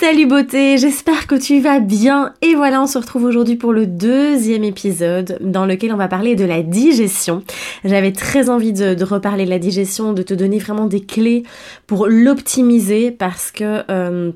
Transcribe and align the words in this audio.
Salut 0.00 0.26
beauté, 0.26 0.78
j'espère 0.78 1.26
que 1.26 1.34
tu 1.34 1.58
vas 1.58 1.80
bien 1.80 2.32
et 2.40 2.54
voilà 2.54 2.80
on 2.80 2.86
se 2.86 2.98
retrouve 2.98 3.24
aujourd'hui 3.24 3.56
pour 3.56 3.72
le 3.72 3.84
deuxième 3.84 4.62
épisode 4.62 5.38
dans 5.40 5.66
lequel 5.66 5.92
on 5.92 5.96
va 5.96 6.06
parler 6.06 6.36
de 6.36 6.44
la 6.44 6.62
digestion. 6.62 7.42
J'avais 7.84 8.12
très 8.12 8.48
envie 8.48 8.72
de, 8.72 9.02
reparler 9.02 9.44
de 9.44 9.50
la 9.50 9.58
digestion, 9.58 10.12
de 10.12 10.22
te 10.22 10.34
donner 10.34 10.60
vraiment 10.60 10.86
des 10.86 11.00
clés 11.00 11.42
pour 11.88 12.06
l'optimiser 12.06 13.10
parce 13.10 13.50
que... 13.50 13.82
Euh, 13.90 14.30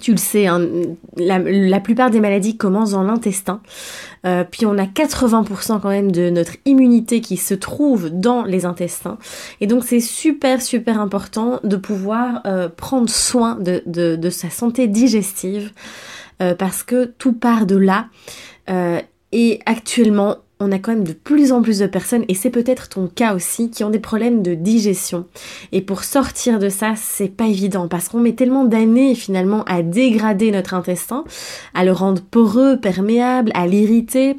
tu 0.00 0.10
le 0.10 0.16
sais, 0.16 0.46
hein, 0.46 0.60
la, 1.16 1.80
plupart 1.80 2.10
des 2.10 2.20
maladies 2.20 2.56
commencent 2.56 2.90
dans 2.90 3.04
l'intestin. 3.04 3.60
Euh, 4.24 4.42
puis 4.42 4.66
on 4.66 4.78
a 4.78 4.84
80% 4.84 5.80
quand 5.80 5.88
même 5.88 6.10
de 6.10 6.28
notre 6.28 6.56
immunité 6.64 7.20
qui 7.20 7.36
se 7.36 7.54
trouve 7.54 8.10
dans 8.10 8.42
les 8.42 8.64
intestins. 8.64 9.16
Et 9.60 9.68
donc 9.68 9.84
c'est 9.84 10.00
super 10.00 10.60
super 10.60 11.00
important 11.00 11.60
de 11.62 11.76
pouvoir 11.76 12.40
euh, 12.46 12.68
prendre 12.68 13.08
soin 13.08 13.56
de, 13.60 14.30
sa 14.30 14.50
santé 14.50 14.88
digestive 14.88 15.72
euh, 16.42 16.54
parce 16.54 16.82
que 16.82 17.04
tout 17.04 17.32
part 17.32 17.64
de 17.66 17.76
là. 17.76 18.06
et 19.32 19.60
actuellement, 19.66 20.36
on 20.58 20.72
a 20.72 20.78
quand 20.78 20.92
même 20.92 21.04
de 21.04 21.12
plus 21.12 21.52
en 21.52 21.60
plus 21.60 21.78
de 21.78 21.86
personnes, 21.86 22.24
et 22.28 22.34
c'est 22.34 22.50
peut-être 22.50 22.88
ton 22.88 23.08
cas 23.08 23.34
aussi, 23.34 23.70
qui 23.70 23.84
ont 23.84 23.90
des 23.90 23.98
problèmes 23.98 24.42
de 24.42 24.54
digestion. 24.54 25.26
Et 25.72 25.82
pour 25.82 26.02
sortir 26.02 26.58
de 26.58 26.68
ça, 26.68 26.94
c'est 26.96 27.28
pas 27.28 27.46
évident, 27.46 27.88
parce 27.88 28.08
qu'on 28.08 28.20
met 28.20 28.32
tellement 28.32 28.64
d'années 28.64 29.14
finalement 29.14 29.64
à 29.64 29.82
dégrader 29.82 30.50
notre 30.50 30.74
intestin, 30.74 31.24
à 31.74 31.84
le 31.84 31.92
rendre 31.92 32.22
poreux, 32.22 32.78
perméable, 32.80 33.50
à 33.54 33.66
l'irriter, 33.66 34.36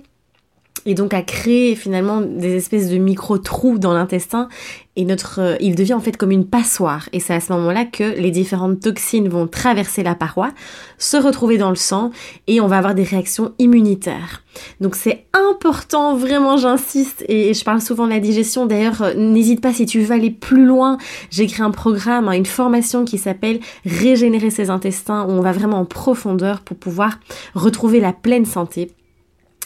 et 0.88 0.94
donc 0.94 1.14
à 1.14 1.22
créer 1.22 1.76
finalement 1.76 2.22
des 2.22 2.56
espèces 2.56 2.90
de 2.90 2.98
micro-trous 2.98 3.78
dans 3.78 3.94
l'intestin 3.94 4.48
et 4.96 5.04
notre 5.04 5.42
euh, 5.42 5.56
il 5.60 5.76
devient 5.76 5.94
en 5.94 6.00
fait 6.00 6.16
comme 6.16 6.32
une 6.32 6.48
passoire 6.48 7.10
et 7.12 7.20
c'est 7.20 7.34
à 7.34 7.42
ce 7.42 7.52
moment-là 7.54 7.84
que 7.84 8.18
les 8.18 8.32
différentes 8.32 8.80
toxines 8.80 9.28
vont 9.28 9.48
traverser 9.48 10.02
la 10.02 10.16
paroi, 10.16 10.52
se 10.98 11.18
retrouver 11.18 11.58
dans 11.58 11.70
le 11.70 11.76
sang 11.76 12.12
et 12.48 12.62
on 12.62 12.68
va 12.68 12.78
avoir 12.78 12.96
des 12.96 13.04
réactions 13.04 13.54
immunitaires. 13.60 14.44
Donc 14.80 14.96
c'est 14.96 15.26
important, 15.34 16.16
vraiment 16.16 16.56
j'insiste 16.56 17.26
et 17.28 17.54
je 17.54 17.64
parle 17.66 17.82
souvent 17.82 18.06
de 18.06 18.12
la 18.12 18.22
digestion. 18.22 18.66
D'ailleurs, 18.66 19.02
euh, 19.02 19.14
n'hésite 19.14 19.60
pas 19.60 19.74
si 19.74 19.86
tu 19.86 20.00
veux 20.00 20.16
aller 20.16 20.32
plus 20.32 20.66
loin, 20.66 20.98
j'ai 21.32 21.48
créé 21.48 21.66
un 21.66 21.72
programme, 21.72 22.30
hein, 22.30 22.32
une 22.32 22.46
formation 22.46 23.04
qui 23.04 23.18
s'appelle 23.18 23.60
Régénérer 23.86 24.52
ses 24.52 24.70
intestins 24.70 25.26
où 25.26 25.32
on 25.32 25.42
va 25.42 25.52
vraiment 25.52 25.80
en 25.80 25.86
profondeur 25.86 26.62
pour 26.62 26.78
pouvoir 26.78 27.20
retrouver 27.56 28.00
la 28.00 28.14
pleine 28.14 28.46
santé 28.46 28.90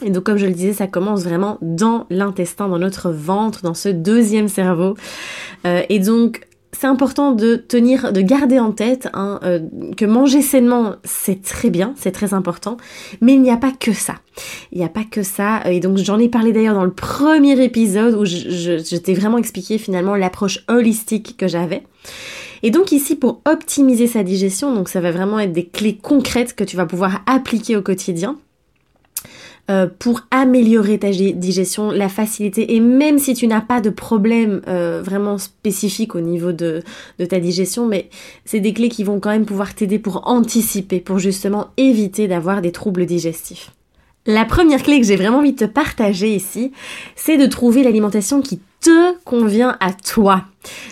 et 0.03 0.09
donc 0.09 0.23
comme 0.23 0.37
je 0.37 0.45
le 0.45 0.53
disais, 0.53 0.73
ça 0.73 0.87
commence 0.87 1.23
vraiment 1.23 1.57
dans 1.61 2.05
l'intestin, 2.09 2.67
dans 2.67 2.79
notre 2.79 3.11
ventre, 3.11 3.61
dans 3.63 3.73
ce 3.73 3.89
deuxième 3.89 4.47
cerveau. 4.47 4.95
Euh, 5.65 5.81
et 5.89 5.99
donc 5.99 6.47
c'est 6.73 6.87
important 6.87 7.31
de 7.31 7.55
tenir, 7.55 8.13
de 8.13 8.21
garder 8.21 8.57
en 8.57 8.71
tête 8.71 9.09
hein, 9.13 9.39
euh, 9.43 9.59
que 9.97 10.05
manger 10.05 10.41
sainement, 10.41 10.95
c'est 11.03 11.41
très 11.43 11.69
bien, 11.69 11.93
c'est 11.97 12.11
très 12.11 12.33
important, 12.33 12.77
mais 13.19 13.33
il 13.33 13.41
n'y 13.41 13.51
a 13.51 13.57
pas 13.57 13.71
que 13.71 13.93
ça. 13.93 14.15
Il 14.71 14.79
n'y 14.79 14.85
a 14.85 14.89
pas 14.89 15.03
que 15.03 15.21
ça, 15.21 15.61
et 15.69 15.79
donc 15.79 15.97
j'en 15.97 16.17
ai 16.17 16.29
parlé 16.29 16.53
d'ailleurs 16.53 16.75
dans 16.75 16.85
le 16.85 16.93
premier 16.93 17.61
épisode 17.61 18.15
où 18.15 18.25
je, 18.25 18.79
je 18.79 18.95
t'ai 18.95 19.13
vraiment 19.13 19.37
expliqué 19.37 19.77
finalement 19.77 20.15
l'approche 20.15 20.63
holistique 20.69 21.35
que 21.37 21.47
j'avais. 21.47 21.83
Et 22.63 22.71
donc 22.71 22.91
ici, 22.91 23.15
pour 23.15 23.41
optimiser 23.45 24.07
sa 24.07 24.23
digestion, 24.23 24.73
donc 24.73 24.87
ça 24.87 25.01
va 25.01 25.11
vraiment 25.11 25.39
être 25.39 25.51
des 25.51 25.65
clés 25.65 25.97
concrètes 25.97 26.55
que 26.55 26.63
tu 26.63 26.77
vas 26.77 26.85
pouvoir 26.85 27.21
appliquer 27.25 27.75
au 27.75 27.81
quotidien. 27.81 28.37
Euh, 29.69 29.87
pour 29.99 30.21
améliorer 30.31 30.97
ta 30.97 31.11
digestion, 31.11 31.91
la 31.91 32.09
facilité. 32.09 32.75
Et 32.75 32.79
même 32.79 33.19
si 33.19 33.33
tu 33.35 33.47
n'as 33.47 33.61
pas 33.61 33.79
de 33.79 33.89
problème 33.89 34.61
euh, 34.67 35.01
vraiment 35.03 35.37
spécifique 35.37 36.15
au 36.15 36.19
niveau 36.19 36.51
de, 36.51 36.81
de 37.19 37.25
ta 37.25 37.39
digestion, 37.39 37.87
mais 37.87 38.09
c'est 38.43 38.59
des 38.59 38.73
clés 38.73 38.89
qui 38.89 39.03
vont 39.03 39.19
quand 39.19 39.29
même 39.29 39.45
pouvoir 39.45 39.73
t'aider 39.75 39.99
pour 39.99 40.27
anticiper, 40.27 40.99
pour 40.99 41.19
justement 41.19 41.67
éviter 41.77 42.27
d'avoir 42.27 42.61
des 42.61 42.71
troubles 42.71 43.05
digestifs. 43.05 43.71
La 44.25 44.45
première 44.45 44.83
clé 44.83 44.99
que 44.99 45.05
j'ai 45.05 45.15
vraiment 45.15 45.39
envie 45.39 45.53
de 45.53 45.65
te 45.65 45.71
partager 45.71 46.35
ici, 46.35 46.71
c'est 47.15 47.37
de 47.37 47.45
trouver 47.45 47.83
l'alimentation 47.83 48.41
qui 48.41 48.59
te 48.81 49.15
convient 49.23 49.77
à 49.79 49.93
toi. 49.93 50.45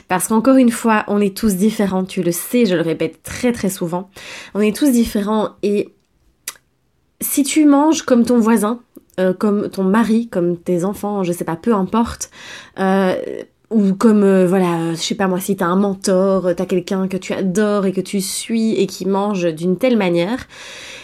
Parce 0.08 0.28
qu'encore 0.28 0.56
une 0.56 0.72
fois, 0.72 1.04
on 1.08 1.20
est 1.20 1.36
tous 1.36 1.56
différents, 1.56 2.06
tu 2.06 2.24
le 2.24 2.32
sais, 2.32 2.66
je 2.66 2.76
le 2.76 2.82
répète 2.82 3.22
très 3.24 3.52
très 3.52 3.70
souvent. 3.70 4.10
On 4.54 4.62
est 4.62 4.76
tous 4.76 4.92
différents 4.92 5.50
et 5.64 5.90
si 7.22 7.44
tu 7.44 7.66
manges 7.66 8.04
comme 8.04 8.26
ton 8.26 8.40
voisin, 8.40 8.80
euh, 9.20 9.34
comme 9.34 9.70
ton 9.70 9.84
mari, 9.84 10.28
comme 10.30 10.58
tes 10.58 10.86
enfants, 10.86 11.24
je 11.24 11.32
sais 11.32 11.44
pas, 11.44 11.56
peu 11.56 11.74
importe, 11.74 12.32
euh, 12.80 13.16
ou 13.70 13.94
comme, 13.94 14.24
euh, 14.24 14.48
voilà, 14.48 14.94
je 14.94 15.02
sais 15.02 15.16
pas 15.16 15.28
moi, 15.28 15.40
si 15.40 15.56
t'as 15.56 15.66
un 15.66 15.76
mentor, 15.76 16.50
t'as 16.56 16.66
quelqu'un 16.66 17.08
que 17.08 17.18
tu 17.18 17.34
adores 17.34 17.86
et 17.86 17.92
que 17.92 18.02
tu 18.02 18.22
suis 18.22 18.76
et 18.76 18.88
qui 18.88 19.06
mange 19.06 19.54
d'une 19.54 19.78
telle 19.78 19.98
manière, 19.98 20.48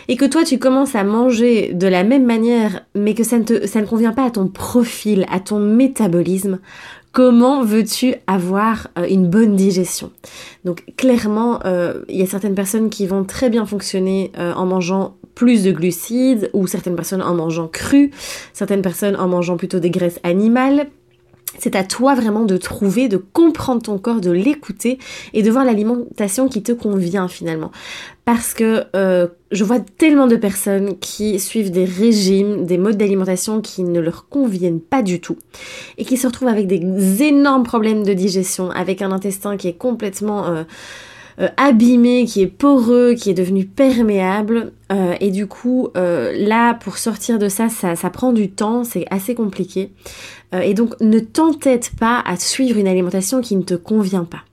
et 0.08 0.16
que 0.16 0.26
toi 0.26 0.44
tu 0.44 0.58
commences 0.58 0.96
à 0.96 1.04
manger 1.04 1.74
de 1.74 1.88
la 1.88 2.04
même 2.04 2.26
manière, 2.26 2.86
mais 2.96 3.14
que 3.14 3.24
ça 3.24 3.38
ne, 3.38 3.44
te, 3.44 3.68
ça 3.68 3.82
ne 3.82 3.86
convient 3.86 4.14
pas 4.14 4.26
à 4.26 4.32
ton 4.32 4.48
profil, 4.48 5.26
à 5.30 5.40
ton 5.40 5.60
métabolisme, 5.60 6.60
comment 7.16 7.64
veux-tu 7.64 8.16
avoir 8.28 8.90
une 9.10 9.30
bonne 9.30 9.56
digestion? 9.56 10.12
Donc 10.66 10.84
clairement, 10.98 11.62
il 12.10 12.18
y 12.18 12.22
a 12.22 12.26
certaines 12.26 12.56
personnes 12.56 12.90
qui 12.90 13.08
vont 13.08 13.24
très 13.24 13.50
bien 13.50 13.66
fonctionner 13.66 14.34
en 14.38 14.66
mangeant 14.66 15.16
plus 15.34 15.64
de 15.64 15.72
glucides 15.72 16.50
ou 16.54 16.68
certaines 16.68 16.98
personnes 16.98 17.22
en 17.22 17.34
mangeant 17.34 17.70
cru, 17.70 18.12
certaines 18.52 18.82
personnes 18.82 19.16
en 19.16 19.30
mangeant 19.30 19.56
plutôt 19.56 19.80
des 19.80 19.92
graisses 19.92 20.20
animales. 20.24 20.88
C'est 21.60 21.76
à 21.76 21.84
toi 21.84 22.16
vraiment 22.16 22.44
de 22.44 22.58
trouver, 22.58 23.08
de 23.08 23.18
comprendre 23.18 23.82
ton 23.82 23.98
corps, 23.98 24.22
de 24.22 24.32
l'écouter 24.32 25.00
et 25.34 25.44
de 25.44 25.52
voir 25.52 25.66
l'alimentation 25.66 26.48
qui 26.48 26.64
te 26.64 26.72
convient 26.72 27.28
finalement. 27.28 27.72
Parce 28.26 28.54
que 28.54 28.86
euh, 28.96 29.28
je 29.52 29.64
vois 29.64 29.80
tellement 29.80 30.28
de 30.28 30.36
personnes 30.36 30.98
qui 30.98 31.40
suivent 31.40 31.72
des 31.72 31.86
régimes, 31.86 32.66
des 32.66 32.78
modes 32.78 32.98
d'alimentation 32.98 33.62
qui 33.62 33.84
ne 33.84 34.00
leur 34.00 34.28
conviennent 34.30 34.82
pas 34.82 35.04
du 35.04 35.22
tout 35.22 35.38
et 35.98 36.06
qui 36.06 36.18
se 36.18 36.28
retrouvent 36.28 36.48
avec 36.48 36.68
des 36.68 37.24
énormes 37.24 37.64
problèmes 37.64 38.04
de 38.04 38.14
digestion, 38.14 38.72
avec 38.72 39.02
un 39.02 39.12
intestin 39.12 39.58
qui 39.58 39.68
est 39.68 39.78
complètement... 39.78 40.48
Euh, 40.48 40.64
euh, 41.40 41.50
abîmé, 41.58 42.26
qui 42.26 42.42
est 42.42 42.48
poreux, 42.48 43.14
qui 43.14 43.30
est 43.30 43.34
devenu 43.34 43.66
perméable. 43.66 44.72
Euh, 44.92 45.16
et 45.20 45.32
du 45.32 45.48
coup, 45.48 45.90
euh, 45.98 46.34
là, 46.38 46.74
pour 46.76 46.98
sortir 46.98 47.40
de 47.40 47.50
ça, 47.50 47.68
ça, 47.68 47.96
ça 47.96 48.10
prend 48.10 48.32
du 48.32 48.52
temps, 48.52 48.84
c'est 48.84 49.06
assez 49.12 49.36
compliqué. 49.36 49.92
et 50.54 50.74
donc, 50.74 50.96
ne 51.02 51.20
t'entête 51.20 51.92
pas 52.00 52.22
à 52.26 52.38
suivre 52.38 52.78
une 52.78 52.88
alimentation 52.88 53.42
qui 53.42 53.58
ne 53.58 53.64
te 53.64 53.74
convient 53.74 54.24
pas. 54.24 54.44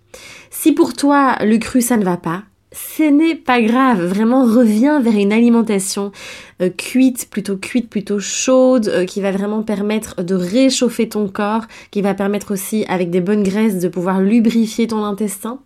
Si 0.50 0.72
pour 0.72 0.94
toi, 0.94 1.36
le 1.44 1.58
cru, 1.58 1.80
ça 1.80 1.96
ne 1.96 2.04
va 2.04 2.16
pas, 2.16 2.42
ce 2.72 3.04
n'est 3.04 3.36
pas 3.36 3.60
grave, 3.62 4.04
vraiment 4.04 4.44
reviens 4.44 5.00
vers 5.00 5.14
une 5.14 5.32
alimentation 5.32 6.10
cuite, 6.76 7.28
plutôt 7.30 7.56
cuite, 7.56 7.88
plutôt 7.88 8.18
chaude, 8.18 9.04
qui 9.06 9.20
va 9.20 9.30
vraiment 9.30 9.62
permettre 9.62 10.24
de 10.24 10.34
réchauffer 10.34 11.08
ton 11.08 11.28
corps, 11.28 11.66
qui 11.92 12.02
va 12.02 12.14
permettre 12.14 12.52
aussi 12.52 12.84
avec 12.88 13.10
des 13.10 13.20
bonnes 13.20 13.44
graisses 13.44 13.78
de 13.78 13.88
pouvoir 13.88 14.20
lubrifier 14.20 14.88
ton 14.88 15.04
intestin. 15.04 15.60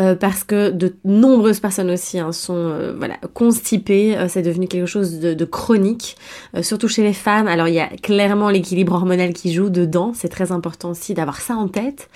Euh, 0.00 0.14
parce 0.14 0.42
que 0.42 0.70
de 0.70 0.94
nombreuses 1.04 1.60
personnes 1.60 1.90
aussi 1.90 2.18
hein, 2.18 2.32
sont 2.32 2.56
euh, 2.56 2.94
voilà 2.96 3.18
constipées, 3.34 4.16
euh, 4.16 4.26
c'est 4.28 4.42
devenu 4.42 4.66
quelque 4.66 4.86
chose 4.86 5.20
de, 5.20 5.44
chronique, 5.44 6.16
surtout 6.62 6.88
chez 6.88 7.02
les 7.02 7.12
femmes. 7.12 7.46
Alors 7.46 7.68
il 7.68 7.74
y 7.74 7.80
a 7.80 7.88
clairement 7.88 8.48
l'équilibre 8.48 8.94
hormonal 8.94 9.32
qui 9.32 9.52
joue 9.52 9.68
dedans, 9.68 10.12
c'est 10.14 10.28
très 10.28 10.52
important 10.52 10.90
aussi 10.90 11.14
d'avoir 11.14 11.40
ça 11.40 11.56
en 11.56 11.68
tête. 11.68 12.08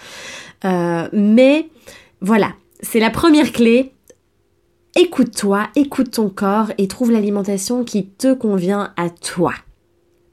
mais 0.65 1.69
voilà, 2.21 2.53
c'est 2.81 3.01
la 3.01 3.11
première 3.11 3.53
clé. 3.53 3.93
Écoute-toi, 4.95 5.69
écoute 5.75 6.13
ton 6.13 6.31
corps 6.31 6.73
et 6.79 6.89
trouve 6.89 7.11
l'alimentation 7.11 7.85
qui 7.85 8.07
te 8.07 8.33
convient 8.33 8.95
à 8.97 9.11
toi. 9.11 9.53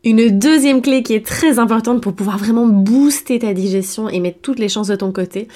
Une 0.04 0.38
deuxième 0.38 0.82
clé 0.82 1.02
qui 1.02 1.14
est 1.14 1.26
très 1.26 1.60
importante 1.60 2.02
pour 2.02 2.14
pouvoir 2.14 2.38
vraiment 2.38 2.68
booster 2.68 3.40
ta 3.40 3.54
digestion 3.54 4.10
et 4.10 4.20
mettre 4.20 4.40
toutes 4.42 4.60
les 4.60 4.68
chances 4.68 4.88
de 4.88 4.96
ton 4.96 5.14
côté, 5.14 5.48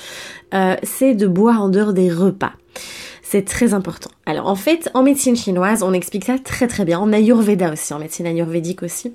euh, 0.53 0.75
c'est 0.83 1.15
de 1.15 1.27
boire 1.27 1.61
en 1.61 1.69
dehors 1.69 1.91
des 1.91 2.09
repas. 2.09 2.53
C'est 3.21 3.43
très 3.43 3.73
important. 3.73 4.09
Alors 4.25 4.47
en 4.47 4.55
fait, 4.55 4.89
en 4.93 5.03
médecine 5.03 5.35
chinoise, 5.35 5.83
on 5.83 5.91
explique 5.91 6.23
ça 6.23 6.39
très 6.39 6.67
très 6.67 6.85
bien. 6.85 6.97
En 6.97 7.11
Ayurveda 7.11 7.73
aussi, 7.73 7.93
en 7.93 7.99
médecine 7.99 8.25
ayurvédique 8.25 8.83
aussi. 8.83 9.13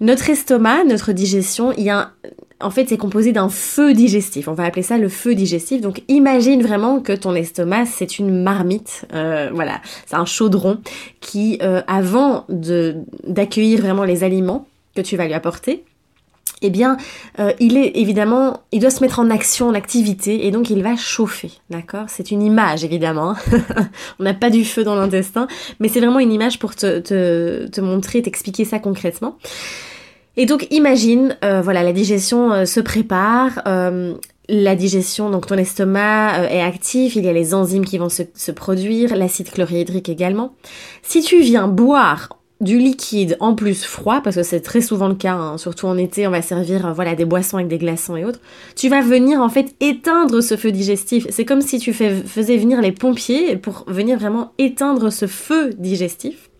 Notre 0.00 0.30
estomac, 0.30 0.82
notre 0.82 1.12
digestion, 1.12 1.72
il 1.76 1.84
y 1.84 1.90
a 1.90 2.10
en 2.60 2.70
fait, 2.70 2.88
c'est 2.88 2.96
composé 2.96 3.32
d'un 3.32 3.48
feu 3.48 3.92
digestif. 3.92 4.48
On 4.48 4.54
va 4.54 4.64
appeler 4.64 4.82
ça 4.82 4.96
le 4.96 5.08
feu 5.08 5.34
digestif. 5.34 5.80
Donc, 5.80 6.02
imagine 6.08 6.62
vraiment 6.62 7.00
que 7.00 7.12
ton 7.12 7.34
estomac, 7.34 7.86
c'est 7.86 8.18
une 8.18 8.42
marmite. 8.42 9.04
Euh, 9.12 9.50
voilà, 9.52 9.80
c'est 10.06 10.16
un 10.16 10.24
chaudron 10.24 10.78
qui, 11.20 11.58
euh, 11.62 11.82
avant 11.86 12.46
d'accueillir 12.48 13.80
vraiment 13.80 14.04
les 14.04 14.24
aliments 14.24 14.66
que 14.94 15.02
tu 15.02 15.16
vas 15.16 15.26
lui 15.26 15.34
apporter, 15.34 15.84
eh 16.62 16.70
bien, 16.70 16.96
euh, 17.38 17.52
il 17.60 17.76
est 17.76 17.92
évidemment, 17.96 18.62
il 18.72 18.80
doit 18.80 18.88
se 18.88 19.02
mettre 19.02 19.18
en 19.18 19.28
action, 19.28 19.68
en 19.68 19.74
activité, 19.74 20.46
et 20.46 20.50
donc 20.50 20.70
il 20.70 20.82
va 20.82 20.96
chauffer, 20.96 21.50
d'accord? 21.68 22.06
C'est 22.08 22.30
une 22.30 22.40
image, 22.40 22.82
évidemment. 22.82 23.32
Hein. 23.32 23.60
On 24.18 24.24
n'a 24.24 24.32
pas 24.32 24.48
du 24.48 24.64
feu 24.64 24.82
dans 24.82 24.94
l'intestin, 24.94 25.48
mais 25.80 25.88
c'est 25.88 26.00
vraiment 26.00 26.20
une 26.20 26.32
image 26.32 26.58
pour 26.58 26.74
te, 26.74 27.00
te, 27.00 27.66
te 27.66 27.80
montrer, 27.82 28.22
t'expliquer 28.22 28.64
ça 28.64 28.78
concrètement. 28.78 29.36
Et 30.36 30.46
donc, 30.46 30.66
imagine, 30.70 31.36
euh, 31.44 31.62
voilà, 31.62 31.82
la 31.82 31.92
digestion 31.92 32.52
euh, 32.52 32.64
se 32.64 32.80
prépare, 32.80 33.62
la 34.48 34.76
digestion, 34.76 35.28
donc 35.30 35.48
ton 35.48 35.56
estomac 35.56 36.48
est 36.50 36.60
actif, 36.60 37.16
il 37.16 37.24
y 37.24 37.28
a 37.28 37.32
les 37.32 37.52
enzymes 37.52 37.84
qui 37.84 37.98
vont 37.98 38.08
se, 38.08 38.52
produire, 38.52 39.16
l'acide 39.16 39.50
chlorhydrique 39.50 40.08
également. 40.08 40.54
Si 41.02 41.20
tu 41.20 41.40
viens 41.40 41.66
boire 41.66 42.28
du 42.60 42.78
liquide 42.78 43.36
en 43.40 43.54
plus 43.54 43.84
froid, 43.84 44.20
parce 44.22 44.36
que 44.36 44.42
c'est 44.42 44.60
très 44.60 44.80
souvent 44.80 45.08
le 45.08 45.14
cas, 45.14 45.34
hein, 45.34 45.58
surtout 45.58 45.86
en 45.86 45.98
été, 45.98 46.26
on 46.26 46.30
va 46.30 46.42
servir 46.42 46.86
euh, 46.86 46.92
voilà 46.92 47.14
des 47.14 47.24
boissons 47.24 47.58
avec 47.58 47.68
des 47.68 47.78
glaçons 47.78 48.16
et 48.16 48.24
autres, 48.24 48.40
tu 48.74 48.88
vas 48.88 49.02
venir 49.02 49.40
en 49.40 49.48
fait 49.48 49.74
éteindre 49.80 50.40
ce 50.40 50.56
feu 50.56 50.72
digestif. 50.72 51.26
C'est 51.30 51.44
comme 51.44 51.60
si 51.60 51.78
tu 51.78 51.92
faisais 51.92 52.56
venir 52.56 52.80
les 52.80 52.92
pompiers 52.92 53.56
pour 53.56 53.84
venir 53.86 54.18
vraiment 54.18 54.52
éteindre 54.58 55.10
ce 55.10 55.26
feu 55.26 55.74
digestif. 55.76 56.50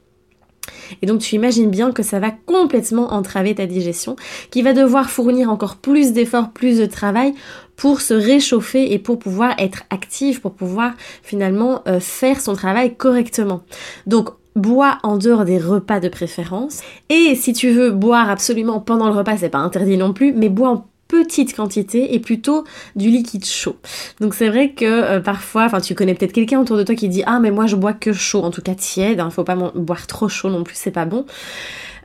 Et 1.03 1.06
donc 1.06 1.21
tu 1.21 1.35
imagines 1.35 1.71
bien 1.71 1.93
que 1.93 2.03
ça 2.03 2.19
va 2.19 2.31
complètement 2.31 3.12
entraver 3.12 3.55
ta 3.55 3.67
digestion, 3.67 4.17
qui 4.50 4.62
va 4.62 4.73
devoir 4.73 5.11
fournir 5.11 5.50
encore 5.50 5.77
plus 5.77 6.12
d'efforts, 6.12 6.50
plus 6.50 6.79
de 6.79 6.87
travail 6.87 7.35
pour 7.77 8.00
se 8.00 8.15
réchauffer 8.15 8.93
et 8.93 8.99
pour 8.99 9.19
pouvoir 9.19 9.55
être 9.59 9.83
active, 9.91 10.41
pour 10.41 10.53
pouvoir 10.53 10.93
finalement 11.23 11.83
euh, 11.87 12.00
faire 12.00 12.41
son 12.41 12.55
travail 12.55 12.97
correctement. 12.97 13.62
Donc 14.06 14.31
bois 14.56 14.99
en 15.03 15.19
dehors 15.19 15.44
des 15.44 15.59
repas 15.59 16.00
de 16.00 16.09
préférence. 16.09 16.81
Et 17.11 17.35
si 17.35 17.53
tu 17.53 17.71
veux 17.71 17.91
boire 17.91 18.31
absolument 18.31 18.81
pendant 18.81 19.09
le 19.09 19.15
repas, 19.15 19.37
c'est 19.37 19.50
pas 19.50 19.59
interdit 19.59 19.99
non 19.99 20.12
plus, 20.12 20.32
mais 20.32 20.49
bois 20.49 20.71
en 20.71 20.87
petite 21.08 21.55
quantité 21.55 22.14
et 22.14 22.20
plutôt 22.20 22.64
du 22.97 23.08
liquide 23.08 23.44
chaud. 23.44 23.76
Donc 24.20 24.35
c'est 24.35 24.49
vrai 24.49 24.70
que 24.70 24.85
euh, 24.85 25.20
parfois, 25.20 25.64
enfin 25.64 25.81
tu 25.81 25.94
connais 25.94 26.14
peut-être 26.14 26.32
quelqu'un 26.32 26.61
autour 26.61 26.76
de 26.76 26.82
toi 26.82 26.94
qui 26.94 27.08
dit 27.08 27.23
ah 27.26 27.38
mais 27.41 27.50
moi 27.50 27.67
je 27.67 27.76
bois 27.76 27.93
que 27.93 28.12
chaud, 28.12 28.43
en 28.43 28.50
tout 28.50 28.62
cas 28.62 28.75
tiède, 28.75 29.20
hein, 29.20 29.31
faut 29.31 29.44
pas 29.44 29.56
boire 29.56 30.06
trop 30.06 30.29
chaud 30.29 30.50
non 30.50 30.64
plus, 30.64 30.76
c'est 30.76 30.91
pas 30.91 31.05
bon. 31.05 31.26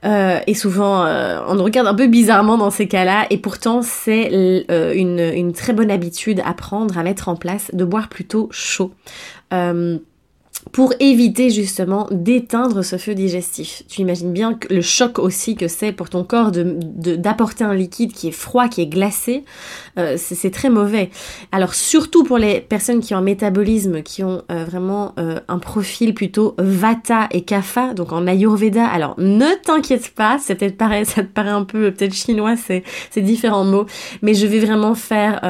Euh, 0.04 0.40
et 0.48 0.56
souvent, 0.56 1.06
euh, 1.06 1.40
on 1.48 1.64
regarde 1.64 1.88
un 1.88 1.94
peu 1.94 2.08
bizarrement 2.08 2.58
dans 2.58 2.72
ces 2.72 2.88
cas-là, 2.88 3.28
et 3.30 3.38
pourtant 3.38 3.84
c'est 3.84 4.64
une, 4.68 5.20
une, 5.20 5.54
très 5.54 5.74
bonne 5.74 5.92
habitude 5.92 6.42
à 6.44 6.56
prendre, 6.56 6.98
à 6.98 7.04
mettre 7.04 7.30
en 7.30 7.36
place, 7.36 7.70
de 7.74 7.86
boire 7.86 8.10
plutôt 8.10 8.50
chaud 8.52 8.94
pour 10.72 10.94
éviter 11.00 11.50
justement 11.50 12.08
d'éteindre 12.12 12.84
ce 12.84 12.98
feu 12.98 13.14
digestif. 13.14 13.84
Tu 13.90 14.02
imagines 14.02 14.32
bien 14.32 14.54
que 14.54 14.74
le 14.74 14.82
choc 14.82 15.20
aussi 15.20 15.56
que 15.56 15.68
c'est 15.68 15.92
pour 15.92 16.10
ton 16.10 16.24
corps 16.24 16.52
de 16.52 16.62
d'apporter 17.16 17.64
un 17.64 17.74
liquide 17.74 18.14
qui 18.14 18.30
est 18.30 18.32
froid, 18.32 18.68
qui 18.68 18.82
est 18.82 18.88
glacé, 18.88 19.44
euh, 19.98 20.16
c'est 20.18 20.52
très 20.52 20.70
mauvais. 20.70 21.10
Alors 21.52 21.74
surtout 21.74 22.24
pour 22.24 22.38
les 22.38 22.62
personnes 22.62 23.02
qui 23.02 23.14
ont 23.14 23.18
un 23.18 23.22
métabolisme, 23.22 24.02
qui 24.02 24.24
ont 24.24 24.44
euh, 24.52 24.64
vraiment 24.64 25.14
euh, 25.20 25.40
un 25.48 25.60
profil 25.60 26.14
plutôt 26.14 26.56
Vata 26.58 27.28
et 27.32 27.42
Kapha, 27.42 27.94
donc 27.94 28.12
en 28.14 28.28
Ayurveda. 28.28 28.86
Alors 28.86 29.16
ne 29.18 29.56
t'inquiète 29.64 30.14
pas, 30.16 30.38
c'est 30.40 30.78
pareil, 30.78 31.06
ça 31.08 31.24
te 31.24 31.28
paraît 31.28 31.50
un 31.50 31.64
peu 31.64 31.92
peut-être 31.92 32.14
chinois, 32.14 32.56
c'est 32.56 32.84
différents 33.22 33.66
mots, 33.66 33.86
mais 34.22 34.34
je 34.34 34.48
vais 34.48 34.60
vraiment 34.60 34.96
faire 34.96 35.42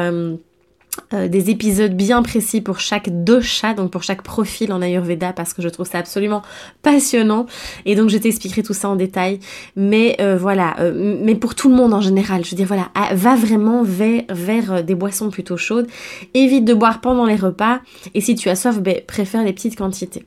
euh, 1.14 1.30
des 1.30 1.50
épisodes 1.50 1.94
bien 1.94 2.22
précis 2.22 2.60
pour 2.60 2.82
chaque 2.82 3.24
dosha, 3.24 3.74
donc 3.74 3.92
pour 3.92 4.04
chaque 4.04 4.24
profil 4.24 4.74
en 4.74 4.82
Ayurveda, 4.82 5.32
parce 5.32 5.54
que 5.54 5.62
je 5.62 5.70
trouve 5.70 5.88
ça 5.88 6.00
absolument 6.00 6.42
passionnant. 6.82 7.46
Et 7.86 7.96
donc 7.96 8.10
je 8.10 8.18
t'expliquerai 8.18 8.62
tout 8.62 8.74
ça 8.74 8.90
en 8.90 8.98
détail. 8.98 9.40
Mais 9.78 10.18
euh, 10.20 10.38
voilà, 10.38 10.76
euh, 10.80 11.18
mais 11.22 11.36
pour 11.36 11.56
tout 11.56 11.70
le 11.70 11.76
monde 11.76 11.94
en 11.94 12.02
général, 12.02 12.44
je 12.44 12.52
veux 12.52 12.58
dire 12.58 12.68
voilà, 12.68 12.90
va 13.14 13.36
vraiment 13.36 13.84
vers, 13.84 14.24
vers 14.30 14.84
des 14.84 14.96
boissons 14.96 15.30
plutôt 15.30 15.56
chaudes. 15.56 15.88
Évite 16.34 16.66
de 16.66 16.74
boire 16.74 17.00
pendant 17.00 17.26
les 17.26 17.36
repas. 17.38 17.80
Et 18.14 18.20
si 18.20 18.36
tu 18.36 18.50
as 18.50 18.56
soif, 18.56 18.80
ben, 18.80 19.00
préfère 19.08 19.44
les 19.44 19.54
petites 19.54 19.78
quantités. 19.78 20.26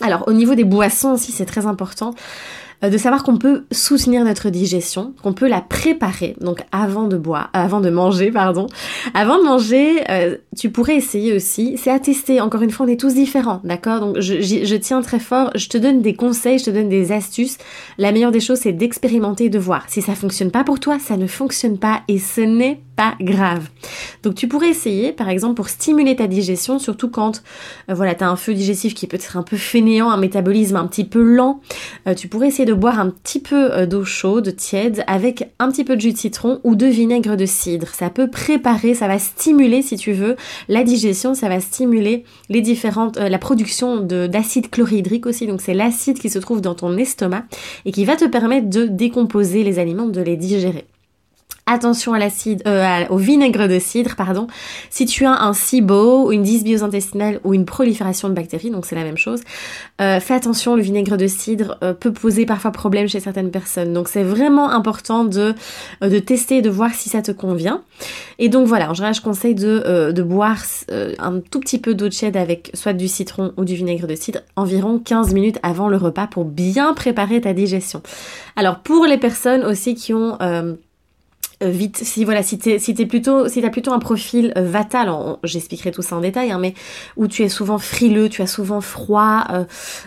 Alors 0.00 0.24
au 0.26 0.32
niveau 0.32 0.54
des 0.54 0.64
boissons 0.64 1.12
aussi, 1.12 1.30
c'est 1.30 1.46
très 1.46 1.66
important. 1.66 2.14
Euh, 2.86 2.90
de 2.90 2.98
savoir 2.98 3.22
qu'on 3.22 3.36
peut 3.36 3.64
soutenir 3.70 4.24
notre 4.24 4.50
digestion, 4.50 5.12
qu'on 5.22 5.32
peut 5.32 5.48
la 5.48 5.60
préparer, 5.60 6.36
donc 6.40 6.60
avant 6.72 7.08
de 7.08 7.16
boire, 7.16 7.50
euh, 7.54 7.60
avant 7.60 7.80
de 7.80 7.90
manger, 7.90 8.30
pardon. 8.30 8.66
Avant 9.14 9.38
de 9.38 9.44
manger, 9.44 10.02
euh, 10.10 10.36
tu 10.56 10.70
pourrais 10.70 10.96
essayer 10.96 11.34
aussi, 11.34 11.76
c'est 11.78 11.90
à 11.90 11.98
tester, 11.98 12.40
encore 12.40 12.62
une 12.62 12.70
fois, 12.70 12.86
on 12.86 12.88
est 12.88 13.00
tous 13.00 13.14
différents, 13.14 13.60
d'accord? 13.64 14.00
Donc 14.00 14.20
je, 14.20 14.76
tiens 14.76 15.02
très 15.02 15.18
fort, 15.18 15.50
je 15.54 15.68
te 15.68 15.78
donne 15.78 16.00
des 16.02 16.14
conseils, 16.14 16.58
je 16.58 16.64
te 16.64 16.70
donne 16.70 16.88
des 16.88 17.12
astuces. 17.12 17.58
La 17.98 18.12
meilleure 18.12 18.32
des 18.32 18.40
choses, 18.40 18.58
c'est 18.58 18.72
d'expérimenter 18.72 19.44
et 19.44 19.50
de 19.50 19.58
voir. 19.58 19.84
Si 19.88 20.02
ça 20.02 20.14
fonctionne 20.14 20.50
pas 20.50 20.64
pour 20.64 20.80
toi, 20.80 20.98
ça 20.98 21.16
ne 21.16 21.26
fonctionne 21.26 21.78
pas 21.78 22.02
et 22.08 22.18
ce 22.18 22.40
n'est 22.40 22.80
pas 22.96 23.14
grave. 23.20 23.68
Donc 24.22 24.34
tu 24.34 24.48
pourrais 24.48 24.70
essayer, 24.70 25.12
par 25.12 25.28
exemple, 25.28 25.54
pour 25.54 25.68
stimuler 25.68 26.16
ta 26.16 26.26
digestion, 26.26 26.78
surtout 26.78 27.10
quand 27.10 27.42
euh, 27.90 27.94
voilà, 27.94 28.14
tu 28.14 28.24
as 28.24 28.30
un 28.30 28.36
feu 28.36 28.54
digestif 28.54 28.94
qui 28.94 29.04
est 29.04 29.08
peut-être 29.08 29.36
un 29.36 29.42
peu 29.42 29.56
fainéant, 29.56 30.10
un 30.10 30.16
métabolisme 30.16 30.76
un 30.76 30.86
petit 30.86 31.04
peu 31.04 31.22
lent, 31.22 31.60
euh, 32.08 32.14
tu 32.14 32.26
pourrais 32.26 32.48
essayer 32.48 32.64
de 32.64 32.72
boire 32.72 32.98
un 32.98 33.10
petit 33.10 33.40
peu 33.40 33.72
euh, 33.72 33.86
d'eau 33.86 34.04
chaude, 34.04 34.56
tiède, 34.56 35.04
avec 35.06 35.50
un 35.58 35.70
petit 35.70 35.84
peu 35.84 35.96
de 35.96 36.00
jus 36.00 36.12
de 36.12 36.18
citron 36.18 36.60
ou 36.64 36.74
de 36.74 36.86
vinaigre 36.86 37.36
de 37.36 37.46
cidre. 37.46 37.88
Ça 37.88 38.10
peut 38.10 38.28
préparer, 38.28 38.94
ça 38.94 39.08
va 39.08 39.18
stimuler, 39.18 39.82
si 39.82 39.96
tu 39.96 40.12
veux, 40.12 40.36
la 40.68 40.82
digestion, 40.82 41.34
ça 41.34 41.48
va 41.48 41.60
stimuler 41.60 42.24
les 42.48 42.62
différentes, 42.62 43.18
la 43.18 43.38
production 43.38 44.00
d'acide 44.00 44.70
chlorhydrique 44.70 45.26
aussi. 45.26 45.46
Donc 45.46 45.60
c'est 45.60 45.74
l'acide 45.74 46.18
qui 46.18 46.30
se 46.30 46.38
trouve 46.38 46.60
dans 46.60 46.74
ton 46.74 46.96
estomac 46.96 47.44
et 47.84 47.92
qui 47.92 48.04
va 48.04 48.16
te 48.16 48.24
permettre 48.24 48.70
de 48.70 48.86
décomposer 48.86 49.62
les 49.62 49.78
aliments, 49.78 50.06
de 50.06 50.20
les 50.20 50.36
digérer. 50.36 50.86
Attention 51.68 52.12
à 52.12 52.20
l'acide, 52.20 52.62
euh, 52.68 53.06
au 53.10 53.16
vinaigre 53.16 53.66
de 53.66 53.80
cidre, 53.80 54.14
pardon. 54.14 54.46
Si 54.88 55.04
tu 55.04 55.24
as 55.24 55.42
un 55.42 55.52
SIBO, 55.52 56.30
une 56.30 56.44
dysbiose 56.44 56.84
intestinale 56.84 57.40
ou 57.42 57.54
une 57.54 57.64
prolifération 57.64 58.28
de 58.28 58.34
bactéries, 58.34 58.70
donc 58.70 58.86
c'est 58.86 58.94
la 58.94 59.02
même 59.02 59.16
chose, 59.16 59.40
euh, 60.00 60.20
fais 60.20 60.34
attention, 60.34 60.76
le 60.76 60.82
vinaigre 60.82 61.16
de 61.16 61.26
cidre 61.26 61.76
euh, 61.82 61.92
peut 61.92 62.12
poser 62.12 62.46
parfois 62.46 62.70
problème 62.70 63.08
chez 63.08 63.18
certaines 63.18 63.50
personnes. 63.50 63.92
Donc 63.92 64.06
c'est 64.06 64.22
vraiment 64.22 64.70
important 64.70 65.24
de, 65.24 65.54
de 66.02 66.18
tester 66.20 66.62
de 66.62 66.70
voir 66.70 66.94
si 66.94 67.08
ça 67.08 67.20
te 67.20 67.32
convient. 67.32 67.82
Et 68.38 68.48
donc 68.48 68.68
voilà, 68.68 68.88
en 68.88 68.94
général, 68.94 69.16
je 69.16 69.22
conseille 69.22 69.56
de, 69.56 70.12
de 70.12 70.22
boire 70.22 70.62
un 71.18 71.40
tout 71.40 71.58
petit 71.58 71.78
peu 71.78 71.94
d'eau 71.94 72.08
tiède 72.08 72.36
avec 72.36 72.70
soit 72.74 72.92
du 72.92 73.08
citron 73.08 73.52
ou 73.56 73.64
du 73.64 73.74
vinaigre 73.74 74.06
de 74.06 74.14
cidre 74.14 74.38
environ 74.54 75.00
15 75.00 75.34
minutes 75.34 75.58
avant 75.64 75.88
le 75.88 75.96
repas 75.96 76.28
pour 76.28 76.44
bien 76.44 76.94
préparer 76.94 77.40
ta 77.40 77.54
digestion. 77.54 78.02
Alors 78.54 78.80
pour 78.80 79.06
les 79.06 79.18
personnes 79.18 79.64
aussi 79.64 79.96
qui 79.96 80.14
ont 80.14 80.38
euh, 81.62 81.70
vite 81.70 81.96
si 81.96 82.26
voilà 82.26 82.42
si 82.42 82.58
t'es 82.58 82.78
si 82.78 82.92
t'es 82.92 83.06
plutôt 83.06 83.48
si 83.48 83.62
t'as 83.62 83.70
plutôt 83.70 83.92
un 83.94 83.98
profil 83.98 84.52
euh, 84.58 84.68
vatal 84.68 85.10
j'expliquerai 85.42 85.90
tout 85.90 86.02
ça 86.02 86.14
en 86.14 86.20
détail 86.20 86.50
hein, 86.50 86.58
mais 86.58 86.74
où 87.16 87.28
tu 87.28 87.44
es 87.44 87.48
souvent 87.48 87.78
frileux 87.78 88.28
tu 88.28 88.42
as 88.42 88.46
souvent 88.46 88.82
froid 88.82 89.44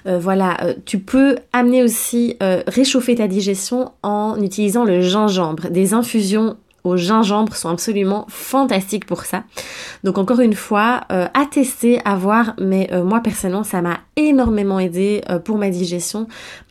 euh, 0.06 0.20
voilà 0.20 0.58
tu 0.86 1.00
peux 1.00 1.38
amener 1.52 1.82
aussi 1.82 2.38
réchauffer 2.68 3.16
ta 3.16 3.28
digestion 3.28 3.92
en 4.04 4.40
utilisant 4.40 4.84
le 4.84 5.02
gingembre 5.02 5.72
des 5.72 5.96
infusions 5.96 6.56
au 6.84 6.98
gingembre 6.98 7.56
sont 7.56 7.70
absolument 7.70 8.26
fantastiques 8.30 9.06
pour 9.06 9.24
ça. 9.26 9.44
Donc 10.04 10.18
encore 10.18 10.40
une 10.40 10.54
fois, 10.54 11.02
euh, 11.12 11.28
à 11.34 11.46
tester, 11.46 12.00
à 12.06 12.16
voir, 12.16 12.54
mais 12.60 12.90
euh, 12.92 13.04
moi 13.04 13.22
personnellement 13.22 13.64
ça 13.64 13.82
m'a 13.82 14.00
énormément 14.16 14.80
aidé 14.80 15.22
euh, 15.30 15.40
pour 15.40 15.58
ma 15.58 15.70
digestion 15.70 16.28